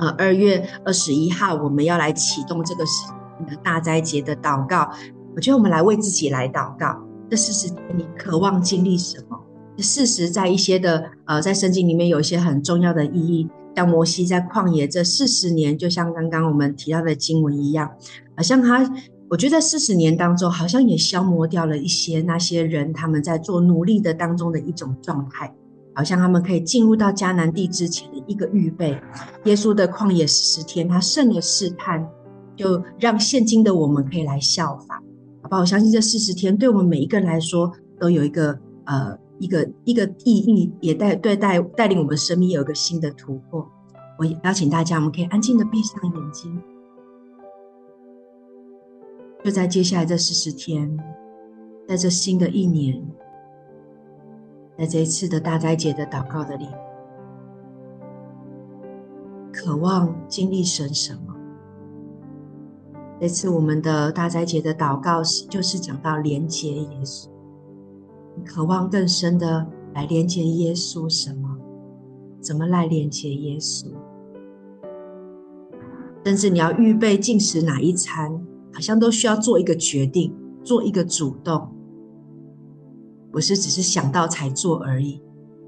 [0.00, 2.84] 呃二月二十一号，我们要来启动这个。
[3.64, 4.88] 大斋节的祷告，
[5.34, 6.96] 我觉得我们来为自己来祷告。
[7.28, 9.36] 这四十天你渴望经历什么？
[9.76, 17.90] 这四十在一些的呃，在圣经里面有一些很重要的意义，像摩西在旷野这四十年，就像刚刚我们提到的经文一样，
[18.36, 18.88] 好像他，
[19.30, 25.52] 我觉得四十年当中，好像也消磨掉了一些那些人他们在做努力的当中的一种状态，
[25.94, 28.98] 好像他们可以进入到迦南地之前的一个预备。
[29.44, 32.08] 耶稣的旷野四十天，他胜了试探。
[32.56, 35.02] 就让现今的我们可以来效法，
[35.42, 35.62] 好不好？
[35.62, 43.68] 我相信这四十天对我们每一个人来说都有一个呃一个一个意义，也带对带带领我们生命有一个新的突破。
[44.20, 46.62] 我邀请大家，我们可以安静的闭上眼睛，
[49.44, 50.98] 就在接下来这四十天，
[51.86, 53.06] 在这新的一年，
[54.78, 56.66] 在这一次的大斋节的祷告的里，
[59.52, 61.36] 渴望经历神什么？
[63.20, 67.28] 这次我们的大斋节的祷告是，就是讲到连接耶稣，
[68.46, 71.54] 渴望更深的来连接耶稣什么？
[72.40, 73.88] 怎么来连接耶稣？
[76.24, 78.42] 甚至你要预备进食哪一餐，
[78.74, 81.72] 好像都需要做一个决定，做一个主动，
[83.30, 85.22] 不是只是想到才做而已。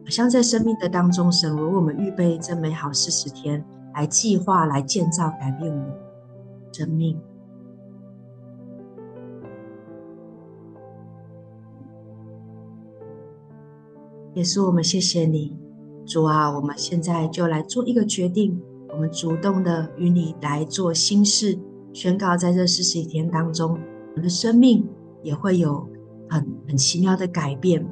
[0.04, 5.94] 好像在生命的当中，神为我们预备这美好四十天，来计划、来建造、改变我们
[6.72, 7.18] 生命。
[14.34, 15.56] 也是，我们谢谢你，
[16.04, 21.58] 主啊，我们现在就来做一个决定，我们主动的与你来做新事，
[21.96, 24.86] 宣告在这四十一天当中，我们的生命
[25.22, 25.88] 也会有
[26.28, 27.82] 很很奇妙的改变，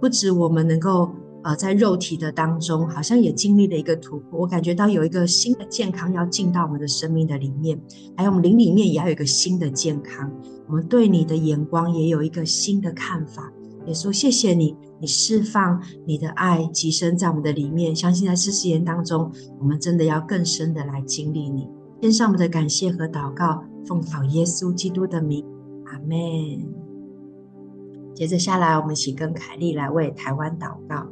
[0.00, 1.10] 不止我们能够
[1.44, 7.78] 呃在肉体的当中，好像也经历了一个突破，我感觉到有一个新的健康要进到我们的生命的里面，
[8.16, 10.32] 还有我们灵里面也要有一个新的健康，
[10.66, 13.52] 我们对你的眼光也有一个新的看法。
[13.86, 17.94] 耶稣，谢谢你，你释放你的爱，寄生在我们的里面。
[17.94, 21.68] 相信在四十年当中，我们真的要更深的来经历你。
[22.02, 25.44] 献上我们的感谢和祷告，奉靠耶稣基督的名，
[25.84, 26.18] 阿门。
[28.14, 31.06] 接着下来，我们请跟凯丽来为台湾祷告。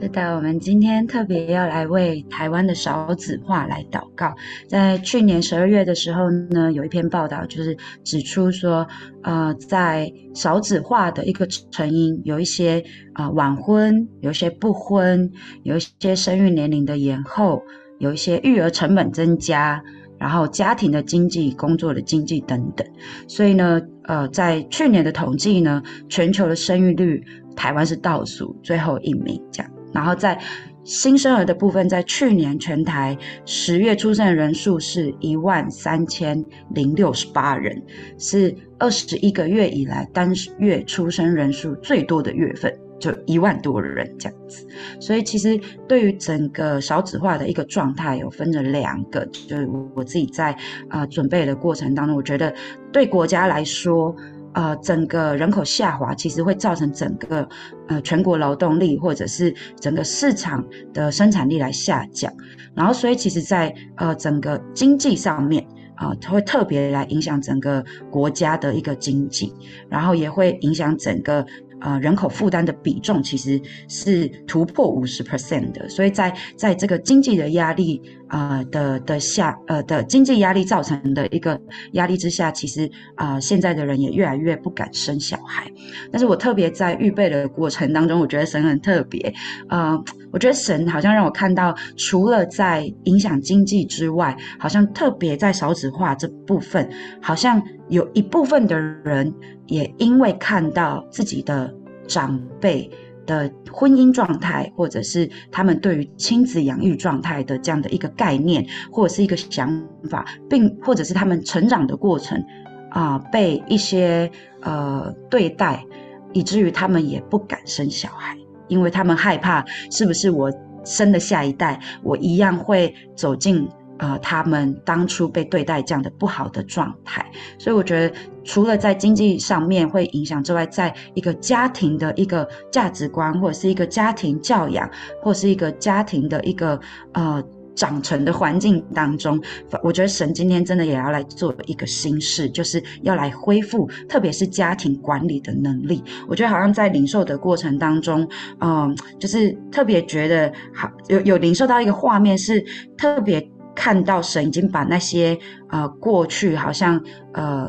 [0.00, 4.32] 是的，我们今天特别要来为台湾的少子化来祷告。
[4.68, 8.86] 在去年十二月的时候呢，有一篇报道就是指出说，
[9.22, 12.84] 呃，在少子化的一个成因，有一些
[13.14, 15.32] 呃晚婚，有一些不婚，
[15.64, 17.62] 有一些生育年龄的延后，
[18.04, 19.82] 有一些育儿成本增加，
[20.18, 22.86] 然后家庭的经济、工作的经济等等。
[23.26, 27.24] 所以呢，呃，在去年的统计呢，全球的生育率，
[27.56, 29.72] 台湾是倒数最后一名，这样。
[29.94, 30.38] 然后在
[30.84, 36.44] 新生儿的部分，在去年全台十月出生的人数是一万三千
[36.74, 37.82] 零六十八人，
[38.18, 44.66] 是二十一个月以来单月出生人数最多的月份，就一万多人这样子。
[45.00, 50.52] 所以其实对于整个少子化的一个状态，有分了两个，就是我自己在
[50.88, 52.54] 啊、呃、准备的过程当中，我觉得
[52.92, 54.14] 对国家来说。
[54.56, 57.48] 呃，整个人口下滑，其实会造成整个
[57.88, 62.32] 呃全国劳动力或者是整个市场的生产力来下降，
[62.72, 65.66] 然后所以其实在呃整个经济上面
[65.96, 69.52] 啊，它、会特别来影响整个国家的一个经济，
[69.88, 71.44] 然后也会影响整个
[71.80, 81.60] 呃人口负担的比重其实是突破五十 percent 的，所以在在这个经济的压力呃的的下呃的经济压力造成的一个
[81.92, 85.70] 压力之下，其实啊、现在的人也越来越不敢生小孩。
[86.10, 89.32] 但是我特别在预备的过程当中，我觉得神很特别，
[89.68, 90.02] 呃，
[90.34, 96.90] 我觉得神好像让我看到，除了在影响经济之外，好像特别在少子化这部分，
[97.22, 99.32] 好像有一部分的人
[99.68, 101.72] 也因为看到自己的
[102.08, 102.90] 长辈
[103.24, 109.70] 的婚姻状态，或者是他们对于亲子养育状态的这样的一个概念，或者是一个想
[110.10, 112.42] 法，并或者是他们成长的过程
[112.90, 114.28] 啊、被一些
[114.62, 115.84] 呃对待，
[116.32, 118.36] 以至于他们也不敢生小孩，
[118.68, 120.52] 因为他们害怕是不是我
[120.84, 123.68] 生的下一代，我一样会走进。
[123.98, 127.24] 呃，他们当初被对待这样的不好的状态，
[127.58, 128.12] 所以我觉得
[128.42, 134.90] 除了在经济上面会影响之外，在一个家庭的一个价值观，或者是一个家庭教养，
[135.22, 136.78] 或是一个家庭的一个
[137.12, 137.40] 呃
[137.74, 139.40] 长成的环境当中，
[139.82, 146.02] 我觉得神今天真的也要来做一个新事，就是要来恢复，特别是家庭管理的能力。
[146.28, 148.28] 我觉得好像在领受的过程当中，
[148.60, 152.64] 嗯、就是特别觉得好有有领受到一个画面是
[152.96, 153.46] 特别。
[153.76, 155.36] 看到神已经把那些
[155.68, 156.96] 呃过去好像
[157.32, 157.68] 呃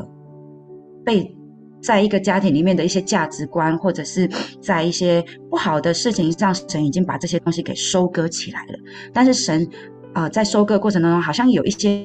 [1.04, 1.36] 被
[1.82, 4.30] 在一个家庭里面的一些价值观，或者是
[4.62, 8.78] 在一些不好的事情上，神已经把这些东西给收割起来了。
[9.12, 9.68] 但是神
[10.16, 12.04] 呃在收割过程当中，好像有一些。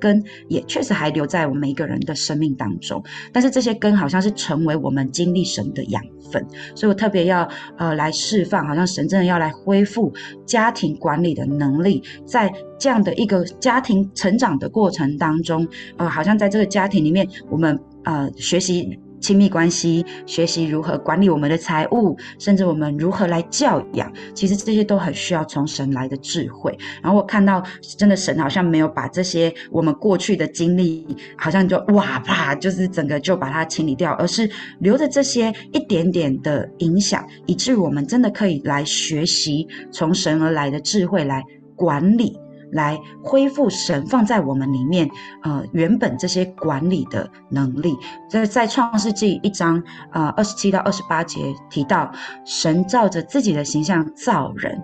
[0.00, 3.02] 根也确实还留在我们每一个人的生命当中，
[3.32, 6.02] 但是这些根好像是成为我们经历神的养
[6.32, 6.44] 分，
[6.74, 10.12] 所以我特别要呃来释放，好像神真的要来恢复
[10.44, 18.98] 家庭管理的能力，在这样的一个家庭成长的过程当中，呃，好像在这个家庭里面，我们呃学习。
[19.20, 26.76] 亲密关系，学习如何管理我们的财务，甚至我们如何来教养，其实这些都很需要从神来的智慧。
[27.02, 27.62] 然后我看到，
[27.96, 31.06] 真的神好像没有把这些我们过去的经历，
[31.36, 34.48] 好像就哇啪，就是整个就把它清理掉，而是
[34.78, 41.42] 留着这些一点点的影响，以至于我们真的可以来学习从神而来的智慧来
[41.76, 42.38] 管理。
[42.72, 45.08] 来恢复神放在我们里面，
[45.42, 47.96] 呃，原本这些管理的能力。
[48.28, 52.10] 在在创世纪一章，呃，二十七到二十八节提到，
[52.44, 54.78] 神照着自己的形象造人，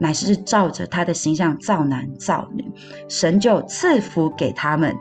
[0.00, 2.64] 乃是照着他的形象造男造女。
[3.08, 4.96] 神就赐福给他们，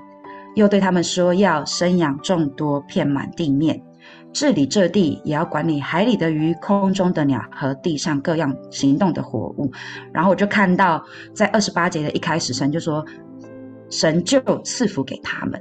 [0.55, 3.81] 又对他们说，要生养众多，遍满地面。
[4.37, 9.71] 治理这地，也要管理海里的鱼、空中的鸟和地上各样行动的活物。
[10.13, 13.03] 然后我就看到，在二十八节的一开始，神就说
[13.89, 15.59] ：“神就赐福给他们。”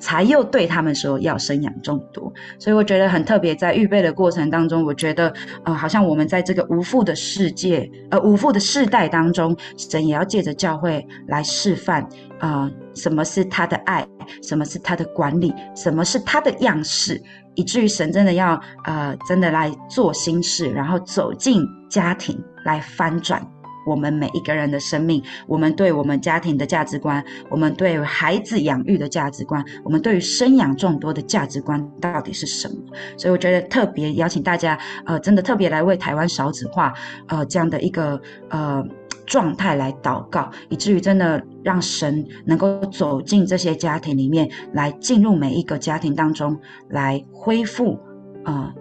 [0.00, 3.54] 才又对他们说要生养众多，所以我觉得很特别。
[3.54, 5.30] 在预备的过程当中，我觉得
[5.62, 14.08] 呃，好像我们在这个无父的世界，呃，无父的世代当中，神也要借着教会来示范啊、什么是他的爱，
[14.42, 17.20] 什么是他的管理，什么是他的样式，
[17.60, 23.46] 以至于神真的要呃，真的来做新事，然后走进家庭来翻转。
[23.86, 32.74] 我们每一个人的生命，我们对我们家庭的价值观，我们对孩子养育的价值观，我们对于生养众多的价值观到底是什么？
[33.16, 36.94] 所以我觉得特别邀请大家，呃，真的特别来为台湾少子化，
[37.28, 38.84] 呃，这样的一个呃
[39.30, 46.58] 状态来祷告，以至于真的让神能够走进这些家庭里面，来进入每一个家庭当中，
[46.88, 47.96] 来恢复，
[48.42, 48.74] 啊。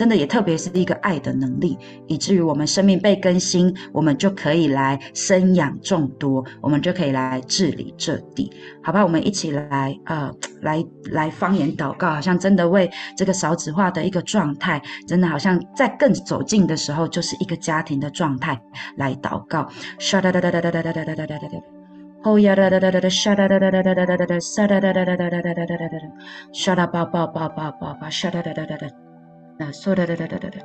[0.00, 1.76] 真的也特别是一个爱的能力，
[2.06, 8.50] 以至于我们生命被更新，我们就可以来生养众多，我们就可以来治理这地，
[8.82, 9.04] 好吧？
[9.04, 10.32] 我们一起来，呃，
[10.62, 18.58] 来来方言祷告，好像真的为这个少子化的一个状态，真的好像在更走近的时候，就是一个家庭的状态
[18.96, 19.68] 来祷告。
[19.98, 21.58] 唰哒哒哒哒哒哒哒哒哒哒哒哒，
[22.24, 26.08] 哦呀哒哒哒哒哒，唰哒哒哒哒哒哒哒哒哒，唰哒哒哒哒哒哒哒哒哒哒哒，
[26.54, 29.09] 唰哒叭叭叭叭叭叭，唰哒哒哒哒哒。
[29.60, 30.58] 那说的的的的的的，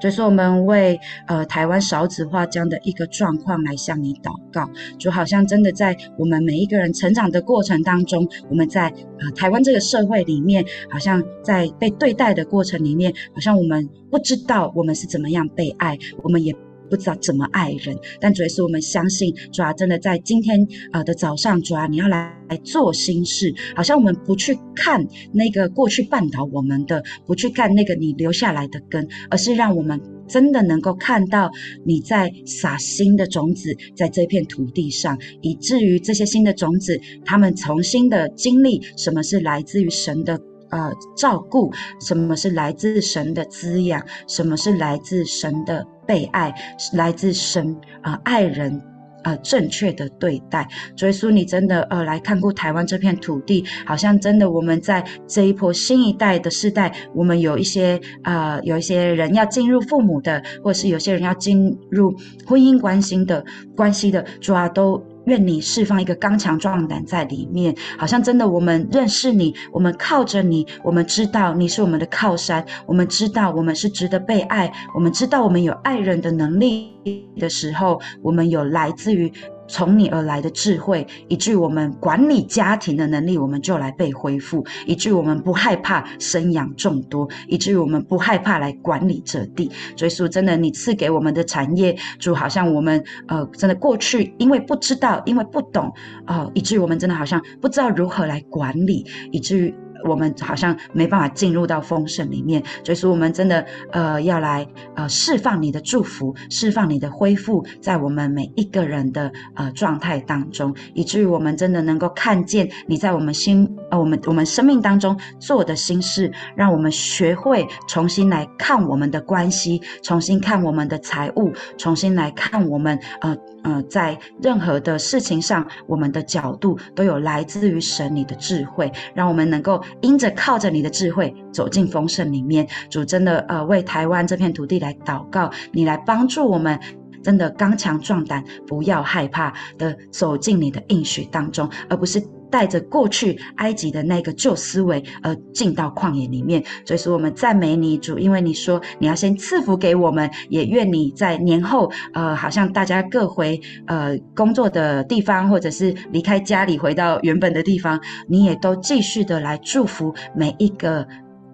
[0.00, 4.66] 所以说我们为呃台湾少子化这样的一个状况来向你祷告，
[4.98, 8.88] 就好像真的在我们每一个人成长的过程当中，我们在
[9.18, 16.56] 呃台湾这个社会里面，好像在被对待的过程里面，好像我们不知道我们是怎么样被爱，我们也。
[16.90, 20.58] 不知道怎么爱人，但主要是我们相信，主要真的在今天
[20.92, 31.50] 呃的早上，主要你要来来做新事，好像我们不去看那个过去绊倒我们的，不去看那个你留下来的根，而是让我们真的能够看到
[31.86, 40.40] 你在撒新的种子在这片土地上，以至于这些新的种子，他们重新的经历什么是来自于神的。
[40.72, 41.68] 呃照顾，
[42.00, 46.52] 什么是来自神的滋养，什么是来自神的被爱，
[46.94, 48.82] 来自神啊、爱人。
[49.22, 63.44] 啊，正确的对待，所以说你真的呃来看过台湾这片土地，好像真的我们在这一波新一代的世代，我们有一些啊有一些人要进入父母的，或者是有些人要进入婚姻关系的
[63.76, 65.04] 关系的，主要都。
[65.24, 76.90] 愿你释放一个刚强壮胆在里面，好像真的我们认识你，我们靠着你，我们知道你是我们的靠山，我们知道我们是值得被爱，我们知道我们有爱人的能力
[77.38, 79.32] 的时候，我们有来自于。
[79.70, 89.70] 从你而来的智慧，以至于我们管理家庭的能力，我们就来被恢复；以至于我们不害怕生养众多；以至于我们不害怕来管理这地。
[89.96, 95.92] 所以说，真的，你赐给我们的产业，主好像我们呃，真的过去因为不知道，因为不懂，
[96.26, 99.74] 呃，以至于我们真的好像不知道如何来管理，以至于。
[100.04, 123.36] 我们好像没办法进入到丰盛里面，所以说我们真的呃要来呃释放你的祝福，释放你的恢复，在我们每一个人的呃状态当中，以至于我们真的能够看见你在我们心呃我们我们生命当中做的心事，让我们学会重新来看我们的关系，重新看我们的财务，重新来看我们呃。
[123.62, 132.66] 呃，在任何的事情上，我们的角度都有来自于神你的智慧，让我们能够因着靠着你的智慧走进丰盛里面。
[132.88, 136.78] 主真的呃，为台湾这片土地来祷告，你来帮助我们，
[137.22, 142.22] 真的刚强壮胆，不要害怕的走进你的应许当中，而不是。
[142.50, 146.62] 带着过去埃及的那个旧思维，而进到旷野里面。
[146.84, 161.06] 所以说，我们赞美你主，因为你说你要先赐福给我们，也愿你在年后，呃，好像大家各回呃工作的地方，或者是离开家里回到原本的地方，你也都继续的来祝福每一个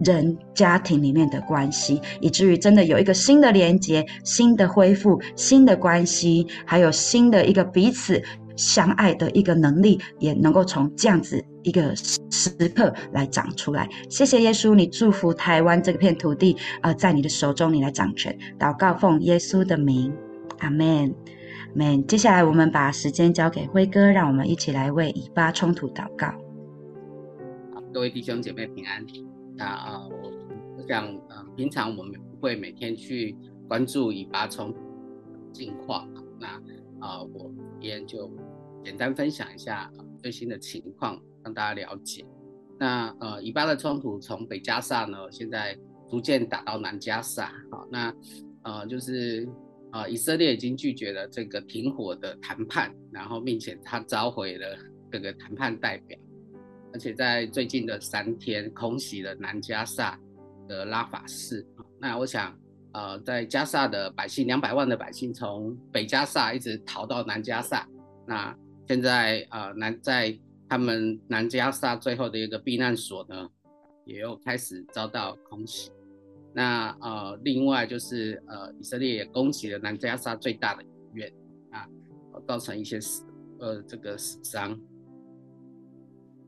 [0.05, 8.23] 人家庭里面的关系，以至于真的有一个新的连接、新的恢复、新的关系，还有新的一个彼此。
[8.57, 13.89] 相爱的一个能力，也能够从这样子一个时刻来长出来。
[14.09, 18.37] 谢谢耶稣，你祝福台湾这片土地，呃，在你的手中，你来掌权。
[18.59, 20.13] 祷告奉耶稣的名，
[20.59, 22.07] 阿门，阿门。
[22.07, 26.33] 接下来我们把时间交给辉哥，让我们一起来为以巴冲突祷告。
[27.93, 29.05] 各位弟兄姐妹平安。
[29.57, 30.31] 那啊，我
[30.77, 33.37] 我想，呃，平常我们不会每天去
[33.69, 34.79] 关注以巴冲突
[35.53, 36.09] 近况。
[36.39, 36.47] 那
[37.01, 37.51] 啊，我
[37.81, 38.31] 今天就。
[38.87, 39.91] 简单分享一下
[40.23, 42.25] 最新的情况，让大家了解。
[42.79, 45.77] 那呃，以巴的冲突从北加萨呢，现在
[46.09, 47.53] 逐渐打到南加萨。
[47.69, 48.15] 好，那
[48.63, 49.45] 呃，就是
[49.91, 54.79] 呃，以色列已经拒绝了这个停火的谈判，然后并且他召回了
[55.11, 56.17] 这个谈判代表，
[56.93, 60.17] 而且在最近的三天空袭了南加萨
[60.69, 61.67] 的拉法市。
[61.99, 62.57] 那我想，
[62.93, 67.85] 呃，在加萨的百姓两百万的百姓从北加萨一直逃到南加萨，
[68.25, 68.57] 那。
[68.89, 73.49] 现在呃南在他们南加沙最后的一个避难所呢，
[74.05, 75.91] 也又开始遭到空袭。
[76.55, 81.33] 那呃另外就是呃以色列也攻击了南加沙最大的医院
[81.71, 81.89] 啊，
[82.47, 83.25] 造成一些死
[83.59, 84.81] 呃这个死伤。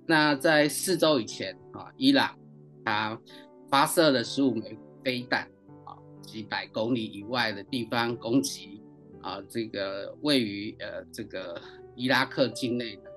[0.07, 2.39] 那在四周以前啊，伊朗
[2.85, 3.21] 它
[3.69, 5.43] 发射了十五枚飞弹
[5.85, 8.81] 啊，几百公里以外的地方攻击
[9.23, 11.61] 啊，这个位于呃这个。
[11.99, 13.11] 伊拉克境内的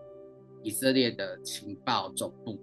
[0.63, 2.59] 以色列的情报总部，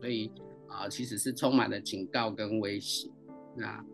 [0.00, 0.32] 所以
[0.68, 3.10] 啊、其实是充满了警告跟威胁。
[3.54, 3.84] 那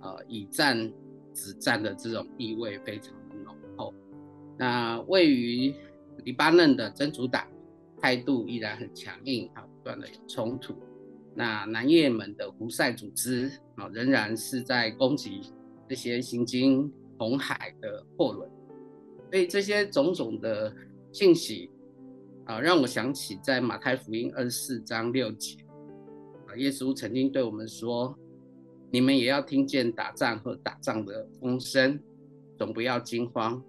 [0.00, 0.92] 呃，以战
[1.32, 3.92] 止战的这种意味非常的浓厚。
[4.58, 5.74] 那位于
[6.24, 7.44] 黎巴嫩的真主党
[7.98, 10.74] 态度依然很强硬啊，不断的有冲突。
[11.34, 15.40] 那南也门的胡塞组织啊，仍然是在攻击
[15.88, 18.48] 这些行经红海的货轮。
[19.30, 20.70] 所以这些种种的。
[21.12, 21.70] 信息
[22.44, 25.56] 啊，让我想起在马太福音二十四章六节
[26.46, 28.16] 啊，耶稣曾经对我们说
[28.90, 31.98] ：“你们也要听见打仗和打仗的风声，
[32.56, 33.62] 总不要惊慌，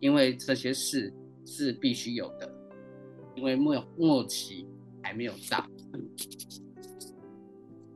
[0.00, 1.12] 因为这些事
[1.44, 2.50] 是必须有的，
[3.34, 4.66] 因为末末期
[5.02, 5.64] 还没有到。”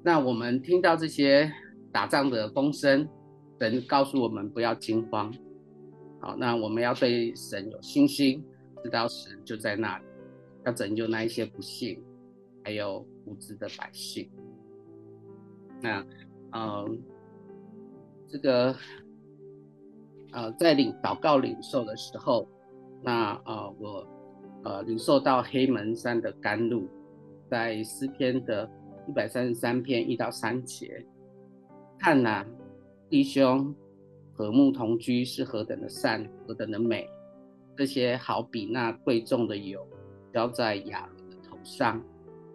[0.03, 1.51] 那我们听到这些
[1.91, 3.09] 打仗的风声，
[3.59, 5.33] 神告诉我们不要惊慌。
[6.21, 8.45] 好，那我们要对神有信心。
[8.87, 10.05] 知道神就在那里，
[10.65, 12.01] 要拯救那一些不幸
[12.65, 14.31] 还有无知的百姓。
[15.83, 16.07] 那，
[16.53, 17.03] 嗯，
[18.29, 18.75] 这个，
[20.33, 22.49] 呃，在领祷告领受的时候，
[23.03, 24.09] 那呃，我
[24.63, 26.89] 呃领受到黑门山的甘露，
[27.51, 28.71] 在诗篇的
[29.09, 31.05] 一百三十三篇一到三节，
[31.99, 32.47] 看哪，
[33.11, 33.75] 弟兄
[34.33, 37.09] 和睦同居是何等的善，何等的美。
[37.77, 39.87] 这些好比那贵重的油，
[40.33, 42.03] 浇在亚伦的头上，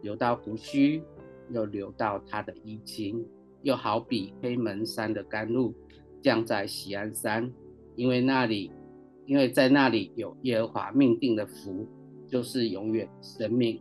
[0.02, 1.04] 流到胡须，
[1.52, 3.24] 又流到他的衣襟，
[3.62, 5.74] 又好比黑门山的甘露，
[6.22, 7.52] 降在喜安山，
[7.96, 8.72] 因为那里，
[9.28, 11.88] 因为在那里有耶和华命定的福，
[12.28, 13.80] 就是永远生命。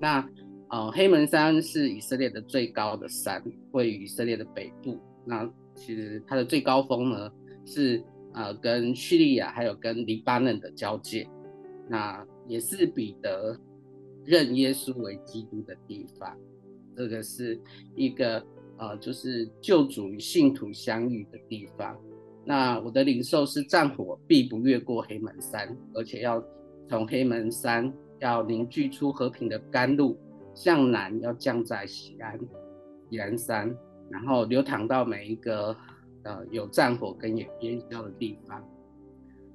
[0.00, 0.26] 那
[0.70, 3.42] 呃，黑门山是以色列的最高的山，
[3.72, 4.98] 位于以色列的北部。
[5.26, 7.30] 那其实它的最高峰呢
[7.66, 8.02] 是。
[8.34, 11.26] 呃，跟叙利亚还有跟黎巴嫩的交界，
[11.88, 13.58] 那也是彼得
[14.24, 16.36] 认耶稣为基督的地方。
[16.94, 17.58] 这个是
[17.96, 18.44] 一个
[18.76, 21.98] 呃，就是救主与信徒相遇的地方。
[22.44, 26.42] 那我的领受是战火必不越过黑门山，而且要
[26.88, 30.16] 从黑门山要凝聚出和平的甘露，
[30.54, 32.38] 向南要降在西安
[33.10, 33.76] 锡安山，
[34.10, 35.76] 然后流淌到每一个。
[36.24, 38.62] 呃，有战火跟有烟硝的地方，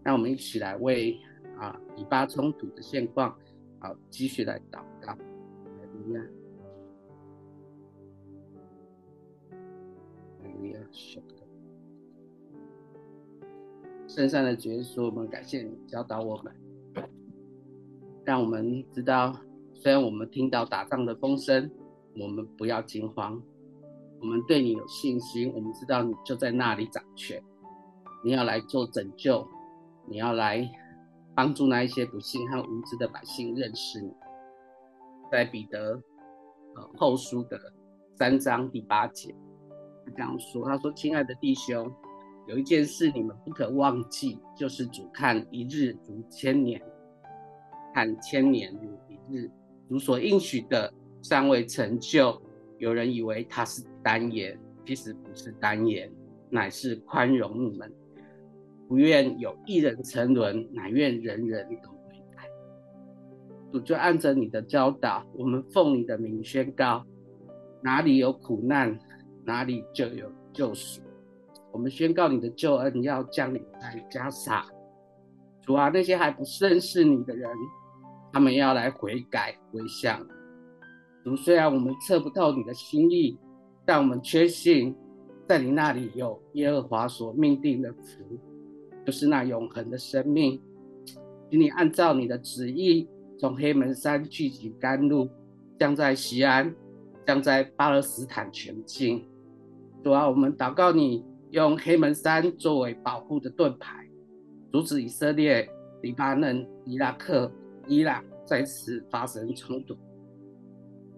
[0.03, 1.19] 那我们一起来为
[1.57, 3.37] 啊以巴冲突的现况
[3.79, 5.17] 啊继续来祷告。
[14.07, 16.53] 圣善的耶稣，我们感谢你教导我们，
[18.23, 19.35] 让我们知道，
[19.73, 21.69] 虽然我们听到打仗的风声，
[22.19, 23.41] 我们不要惊慌。
[24.23, 27.43] 我们对你有信心，我们知道你就在那里掌权，
[28.23, 29.45] 你要来做拯救，
[30.07, 30.65] 你要来
[31.35, 34.09] 帮助那一些不信和无知的百姓认识你。
[35.29, 36.01] 在彼得
[36.75, 37.59] 呃后书的
[38.15, 39.35] 三章第八节，
[40.05, 41.93] 他这样说：“他说，亲爱的弟兄，
[42.47, 46.81] 有一件事你们不可忘记，就是主看一日如千年，
[47.93, 49.51] 看千年如一日。
[49.89, 52.41] 如所应许的尚未成就。”
[52.83, 56.11] 有人以为他是单言，其实不是单言，
[56.49, 57.89] 乃是宽容你们，
[58.89, 62.43] 不愿有一人沉沦，乃愿人人都悔改。
[63.71, 67.05] 主就按着你的教导，我们奉你的名宣告：
[67.81, 68.99] 哪里有苦难，
[69.45, 71.01] 哪里就有救赎。
[71.71, 74.65] 我们宣告你的救恩要降临在加沙。
[75.61, 77.49] 主啊，那些还不认识你的人，
[78.33, 80.19] 他们要来悔改归向。
[81.23, 83.37] 主，虽然我们测不透你的心意，
[83.85, 84.95] 但我们确信，
[85.47, 88.37] 在你那里有耶和华所命定的福，
[89.05, 90.61] 就是那永恒的生命。
[91.49, 93.07] 请你按照你的旨意，
[93.37, 95.29] 从黑门山聚集甘露，
[95.79, 96.73] 降在西安，
[97.25, 99.25] 降在巴勒斯坦全境。
[100.03, 104.05] 主啊，我们祷告你，用黑门山作为保护的盾牌，
[104.71, 105.69] 阻止以色列、
[106.01, 107.49] 黎巴嫩、伊拉克、
[107.87, 109.95] 伊朗再次发生冲突。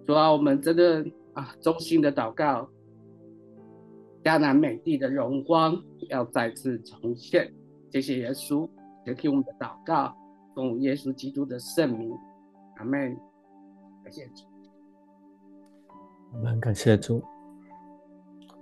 [0.05, 1.03] 主啊，我们真的
[1.33, 2.69] 啊，衷心的祷告，
[4.23, 5.75] 迦南美地的荣光
[6.09, 7.51] 要再次重现。
[7.91, 8.69] 谢谢耶稣，
[9.05, 10.15] 也听我们的祷告，
[10.53, 12.11] 奉耶稣基督的圣名，
[12.77, 13.17] 阿门。
[14.03, 14.43] 感谢主，
[16.33, 17.23] 我们感谢主。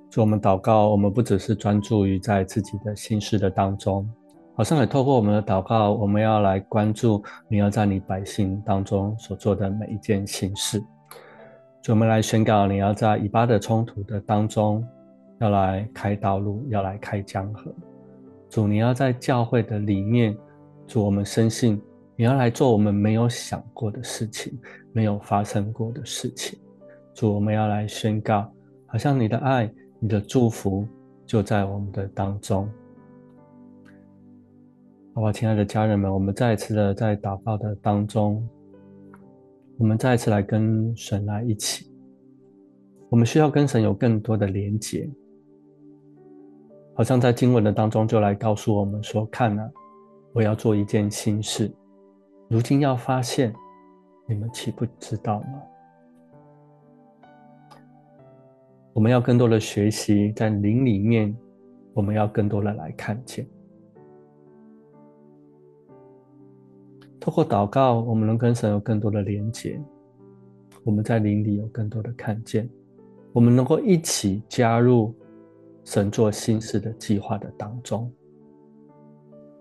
[0.10, 4.10] 主，我们祷告，我们不只是专注于在自己的心事的当中，
[4.56, 10.82] 好像也透过我们的祷告，我们要来关注你要在你百姓当中所做的每一件心事。
[11.84, 14.82] 主，我们来宣告，你要在以巴的冲突的当中，
[15.42, 17.70] 要来开道路，要来开江河。
[18.50, 20.34] 主，你要在教会的里面，
[20.88, 21.82] 主，我们深信
[22.16, 24.58] 你要来做我们没有想过的事情，
[24.94, 26.58] 没有发生过的事情。
[27.14, 28.50] 主，我们要来宣告，
[28.88, 29.70] 好像你的爱、
[30.00, 30.88] 你的祝福
[31.26, 32.66] 就在我们的当中。
[35.14, 38.42] 好吧，亲爱的家人们，我们再一次的在祷告的当中。
[39.78, 41.92] 我们再一次来跟神来一起，
[43.10, 45.10] 我们需要跟神有更多的连结，
[46.94, 49.72] 好像在经文的当中就来告诉我们说：“看啊，
[50.32, 51.72] 我要做一件新事，
[52.50, 53.54] 如今要发现，
[54.28, 55.62] 你们岂不知道吗？”
[58.94, 61.36] 我们要更多的学习，在灵里面，
[61.96, 63.46] 我们要更多的来看见。
[67.24, 69.80] 透过祷告，我们能跟神有更多的连结；
[70.84, 72.70] 我们在灵里有更多的看见，
[73.32, 75.16] 我们能够一起加入
[75.86, 78.12] 神做新事的计划的当中。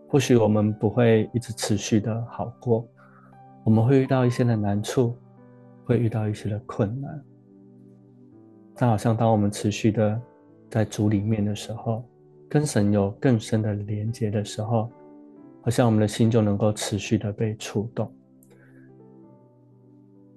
[0.09, 2.85] 或许我们不会一直持续的好过，
[3.63, 5.17] 我们会遇到一些的难处，
[5.85, 7.25] 会遇到一些的困难。
[8.75, 10.21] 但好像当我们持续的
[10.69, 12.03] 在主里面的时候，
[12.49, 14.91] 跟神有更深的连结的时候，
[15.63, 18.13] 好像我们的心就能够持续的被触动。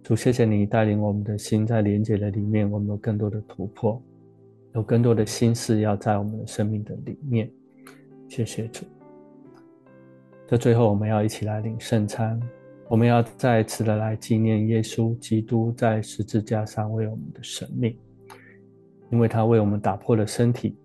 [0.03, 3.99] 主，谢谢你带领我们的心在连接的里面，我们有更多的突破，
[4.75, 7.51] 有更多的心事要在我们的生命的里面。
[8.27, 8.85] 谢谢主。
[10.47, 12.39] 这最后，我们要一起来领圣餐，
[12.87, 17.97] 我们要再次的来纪念耶稣基督在十字架上为我们的生命，
[19.09, 20.77] 因为他为我们打破了身体，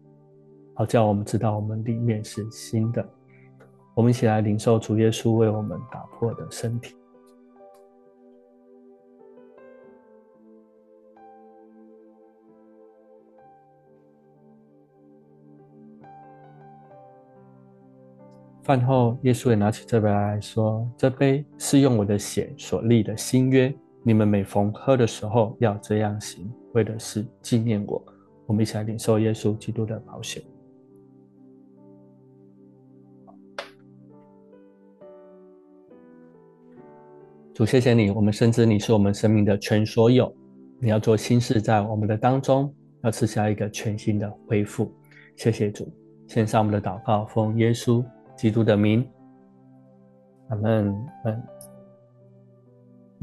[0.73, 3.07] 好叫我们知道我们里面是新的。
[4.01, 6.97] 我们一起来领受主耶稣为我们打破的身体。
[18.63, 23.71] 饭后，耶稣也拿起这杯来说：“这杯是用我的血所立的新约，
[24.03, 28.03] 你们每逢喝的时候要这样行，为的是纪念我。”
[28.49, 30.43] 我们一起来领受耶稣基督的宝血。
[37.61, 40.35] 主，谢谢你，我们深知你是我们生命的全所有。
[40.81, 44.91] 你要做新事在我们的当中，要赐下一个全新的恢复。
[45.37, 45.87] 谢谢主，
[46.27, 48.03] 献上我们的祷告，奉耶稣。
[48.35, 49.07] 基督的名，
[50.49, 50.87] 阿门，
[51.25, 51.31] 阿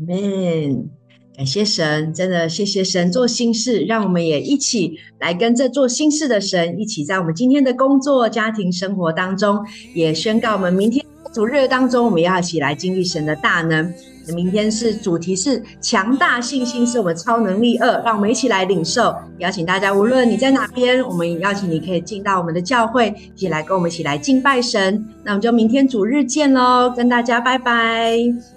[0.06, 0.88] 门，
[1.36, 9.66] 感谢神，真的谢谢神做新事，让我们也一起来跟这做新事的神一起，在我们今天的工作、家庭、生活当中，
[9.96, 13.92] 也宣告我们明天主日当中，我们要一起来经历神的大能。
[14.34, 19.16] 明天是主题是强大信心，是我们超能力二，让我们一起来领受。
[19.40, 25.06] 邀请大家，无论你在哪边，我们邀请你可以进到我们的教会，一起来跟我们一起来敬拜神。
[25.24, 28.14] 那我们就明天主日见喽，跟大家拜拜，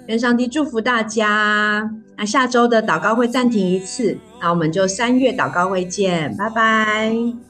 [0.07, 1.91] 愿上帝祝福大家。
[2.17, 7.50] 那下周的祷告会暂停一次，那我们就三月祷告会见，拜拜。